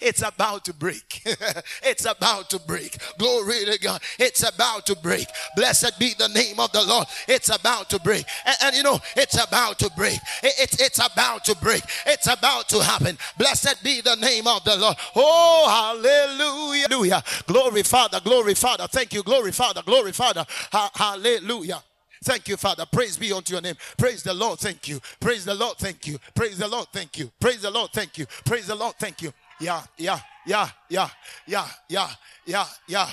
[0.00, 1.22] it's about to break.
[1.82, 2.96] it's about to break.
[3.18, 4.02] Glory to God.
[4.18, 5.26] It's about to break.
[5.56, 7.06] Blessed be the name of the Lord.
[7.28, 8.24] It's about to break.
[8.44, 10.18] And, and you know, it's about to break.
[10.42, 11.82] It, it, it's about to break.
[12.06, 13.18] It's about to happen.
[13.38, 14.96] Blessed be the name of the Lord.
[15.16, 16.82] Oh, hallelujah.
[16.92, 17.22] hallelujah.
[17.46, 18.20] Glory, Father.
[18.20, 18.86] Glory, Father.
[18.88, 19.22] Thank you.
[19.22, 19.82] Glory, Father.
[19.84, 20.44] Glory, Father.
[20.72, 21.82] Ha- hallelujah.
[22.24, 22.86] Thank you, Father.
[22.90, 23.74] Praise be unto your name.
[23.98, 24.60] Praise the Lord.
[24.60, 25.00] Thank you.
[25.18, 25.76] Praise the Lord.
[25.78, 26.18] Thank you.
[26.34, 26.86] Praise the Lord.
[26.92, 27.30] Thank you.
[27.40, 27.90] Praise the Lord.
[27.92, 28.26] Thank you.
[28.44, 28.94] Praise the Lord.
[28.96, 29.32] Thank you.
[29.62, 31.08] Yeah, yeah, yeah, yeah,
[31.46, 32.08] yeah, yeah,
[32.46, 33.06] yeah, yeah,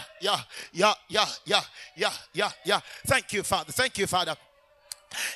[0.74, 1.62] yeah, yeah, yeah,
[1.96, 2.80] yeah, yeah, yeah.
[3.06, 3.72] Thank you, Father.
[3.72, 4.36] Thank you, Father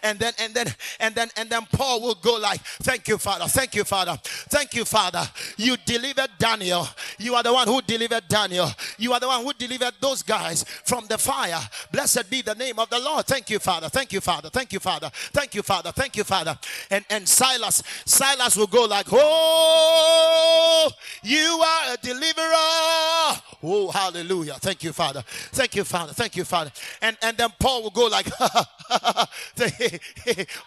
[0.01, 0.67] and then and then
[0.99, 3.45] and then and then Paul will go like, "Thank you, Father.
[3.47, 4.17] Thank you, Father.
[4.23, 5.27] Thank you, Father.
[5.57, 6.87] You delivered Daniel.
[7.17, 8.69] You are the one who delivered Daniel.
[8.97, 11.59] You are the one who delivered those guys from the fire.
[11.91, 13.25] Blessed be the name of the Lord.
[13.25, 13.89] Thank you, Father.
[13.89, 14.49] Thank you, Father.
[14.49, 15.09] Thank you, Father.
[15.13, 15.91] Thank you, Father.
[15.91, 16.57] Thank you, Father."
[16.89, 20.91] And and Silas, Silas will go like, "Oh,
[21.23, 24.55] you are a deliverer." Oh, hallelujah.
[24.55, 25.23] Thank you, Father.
[25.51, 26.13] Thank you, Father.
[26.13, 26.71] Thank you, Father.
[27.01, 28.27] And and then Paul will go like,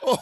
[0.03, 0.19] oh.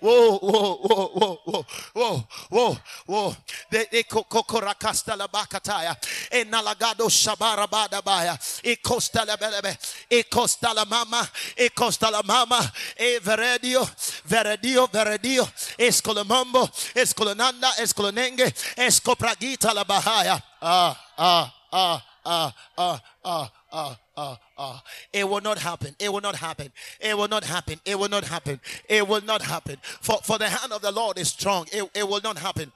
[0.00, 1.64] whoa, whoa, whoa, whoa, whoa,
[1.94, 2.76] whoa, whoa,
[3.06, 3.36] whoa.
[3.70, 5.96] De de kokorakasta la bakataya.
[6.30, 8.38] E nalagado shabara badabaya.
[8.62, 9.78] E costa la belebe.
[10.10, 11.28] E costa la mama.
[11.56, 12.60] E costa la mama.
[12.96, 13.88] E veredio,
[14.24, 15.50] veredio, veredio.
[15.78, 18.54] Escolomombo, escolonanda, escolonenge.
[18.76, 20.42] Escopragita la bahaya.
[20.60, 24.78] Ah, ah, ah, ah, ah, ah, ah uh, uh,
[25.12, 25.94] it will not happen.
[25.98, 26.70] It will not happen.
[27.00, 27.80] It will not happen.
[27.84, 28.60] It will not happen.
[28.88, 29.76] It will not happen.
[30.00, 31.66] For, for the hand of the Lord is strong.
[31.72, 32.70] It, it will not happen.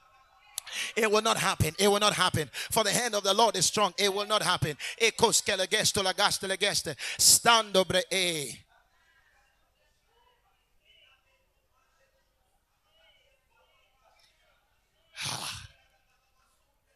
[0.96, 1.74] It will not happen.
[1.78, 2.50] It will not happen.
[2.70, 3.94] For the hand of the Lord is strong.
[3.98, 4.76] It will not happen.
[7.18, 8.58] Stando bre e.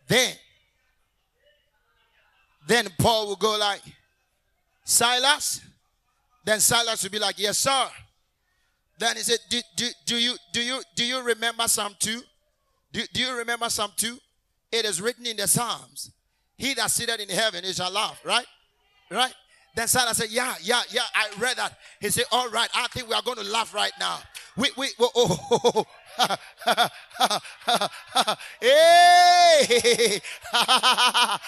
[0.09, 0.37] Then,
[2.67, 3.83] then Paul will go like,
[4.85, 5.61] Silas?
[6.45, 7.87] Then Silas will be like, Yes, sir.
[8.99, 12.21] Then he said, Do, do, do you do you do you remember Psalm 2?
[12.93, 14.19] Do, do you remember Psalm 2?
[14.71, 16.11] It is written in the Psalms.
[16.57, 18.47] He that sitteth in heaven is shall laugh, right?
[19.11, 19.35] Right?
[19.75, 21.77] Then Silas said, Yeah, yeah, yeah, I read that.
[22.01, 24.19] He said, All right, I think we are going to laugh right now.
[24.57, 25.85] We, we, oh, oh, oh, oh
[28.63, 30.21] 에이
[30.53, 31.39] 하하하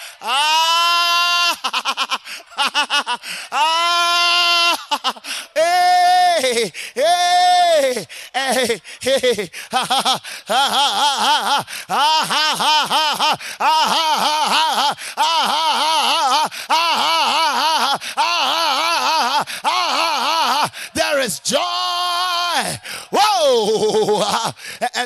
[5.55, 8.05] 에이 에이
[8.35, 14.64] 에이 하하하 하하하 하하하 하하하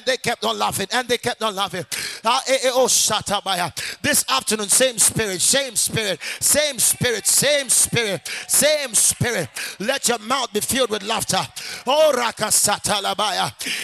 [0.10, 0.88] they kept on laughing.
[0.92, 1.86] And they kept on laughing.
[2.26, 3.72] Ah, eh, eh, oh, Satabaya,
[4.02, 9.50] this afternoon, same spirit, same spirit, same spirit, same spirit, same spirit.
[9.80, 11.38] Let your mouth be filled with laughter.
[11.86, 12.12] Oh.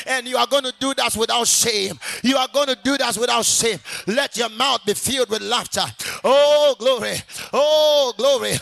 [0.08, 2.00] And you are going to do that without shame.
[2.24, 3.80] You are going to do that without shame.
[4.08, 5.86] Let your mouth be filled with laughter.
[6.24, 7.18] Oh, glory.
[7.54, 8.56] Oh, glory.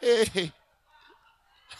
[0.00, 0.52] hey.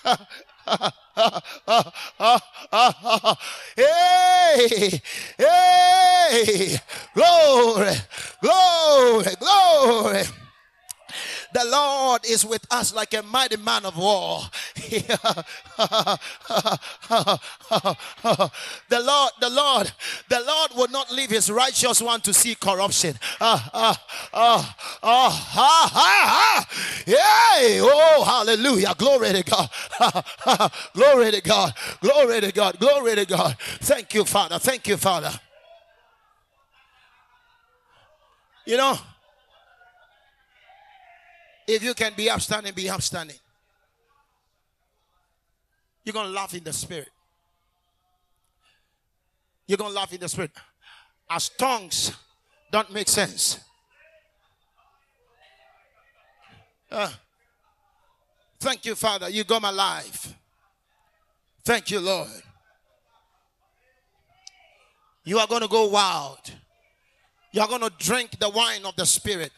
[3.77, 5.01] hey,
[5.39, 6.77] hey,
[7.15, 7.95] glory,
[8.41, 10.23] glory, glory.
[11.53, 14.43] The Lord is with us like a mighty man of war.
[14.77, 16.21] the
[18.91, 19.93] Lord, the Lord,
[20.29, 23.19] the Lord will not leave his righteous one to see corruption.
[23.41, 26.69] Ah, ah, ah, ah, ah, ah, ah.
[27.07, 27.81] Yay!
[27.81, 28.95] Oh, hallelujah.
[28.97, 30.73] Glory to God.
[30.95, 31.75] Glory to God.
[32.01, 32.79] Glory to God.
[32.79, 33.57] Glory to God.
[33.59, 34.59] Thank you, Father.
[34.59, 35.33] Thank you, Father.
[38.67, 38.99] You know,
[41.67, 43.37] if you can be upstanding, be upstanding.
[46.05, 47.09] You're going to laugh in the spirit.
[49.67, 50.51] You're going to laugh in the spirit.
[51.31, 52.13] As tongues
[52.71, 53.61] don't make sense.
[56.91, 57.11] Uh,
[58.61, 59.31] thank you, Father.
[59.31, 60.35] You got my life.
[61.65, 62.29] Thank you, Lord.
[65.25, 66.53] You are going to go wild.
[67.53, 69.51] You are going to drink the wine of the Spirit.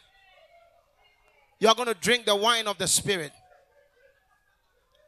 [1.59, 3.31] You are going to drink the wine of the Spirit.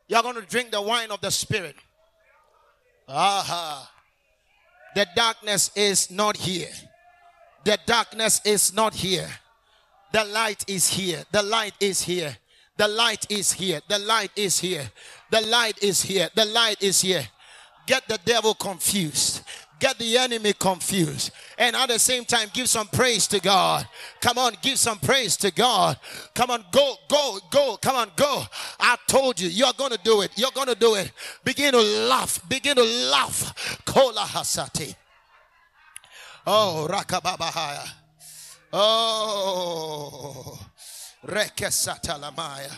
[0.07, 1.75] You are going to drink the wine of the Spirit.
[3.07, 3.91] Aha.
[4.95, 6.69] The darkness is not here.
[7.63, 9.29] The darkness is not here.
[10.11, 11.23] The light is here.
[11.31, 12.35] The light is here.
[12.77, 13.81] The light is here.
[13.87, 14.89] The light is here.
[15.29, 16.29] The light is here.
[16.33, 17.27] The light is here.
[17.85, 19.41] Get the devil confused
[19.79, 23.87] get the enemy confused and at the same time give some praise to God.
[24.21, 25.97] Come on, give some praise to God.
[26.33, 27.77] Come on, go, go, go.
[27.81, 28.43] Come on, go.
[28.79, 30.31] I told you, you're going to do it.
[30.35, 31.11] You're going to do it.
[31.43, 32.47] Begin to laugh.
[32.47, 33.81] Begin to laugh.
[33.85, 34.95] Kola hasati.
[36.47, 37.87] Oh, rakababahaya.
[38.71, 40.59] Oh,
[41.25, 42.71] rekesatalamaya.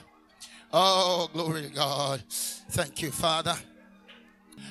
[0.73, 2.23] Oh, glory to God.
[2.29, 3.55] Thank you, Father.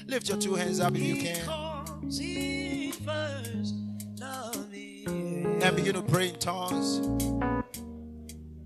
[0.06, 1.69] Lift your two hands up if you can.
[5.62, 7.00] And begin to pray in tongues.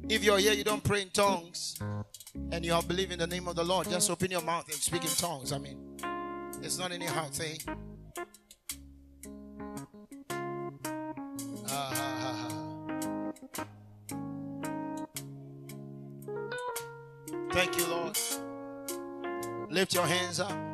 [0.08, 1.78] If you're here, you don't pray in tongues,
[2.52, 5.02] and you are believing the name of the Lord, just open your mouth and speak
[5.02, 5.52] in tongues.
[5.52, 5.78] I mean,
[6.62, 7.58] it's not any hard thing.
[11.68, 13.30] Ah,
[17.52, 18.18] Thank you, Lord.
[19.70, 20.73] Lift your hands up.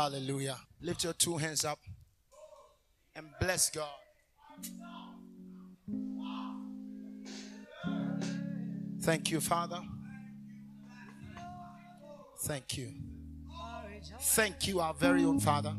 [0.00, 0.56] Hallelujah.
[0.80, 1.78] Lift your two hands up
[3.14, 3.86] and bless God.
[9.02, 9.82] Thank you, Father.
[12.44, 12.94] Thank you.
[14.20, 15.74] Thank you, our very own Father,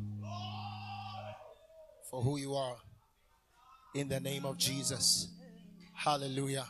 [2.12, 2.76] for who you are.
[3.96, 5.30] In the name of Jesus.
[5.96, 6.68] Hallelujah.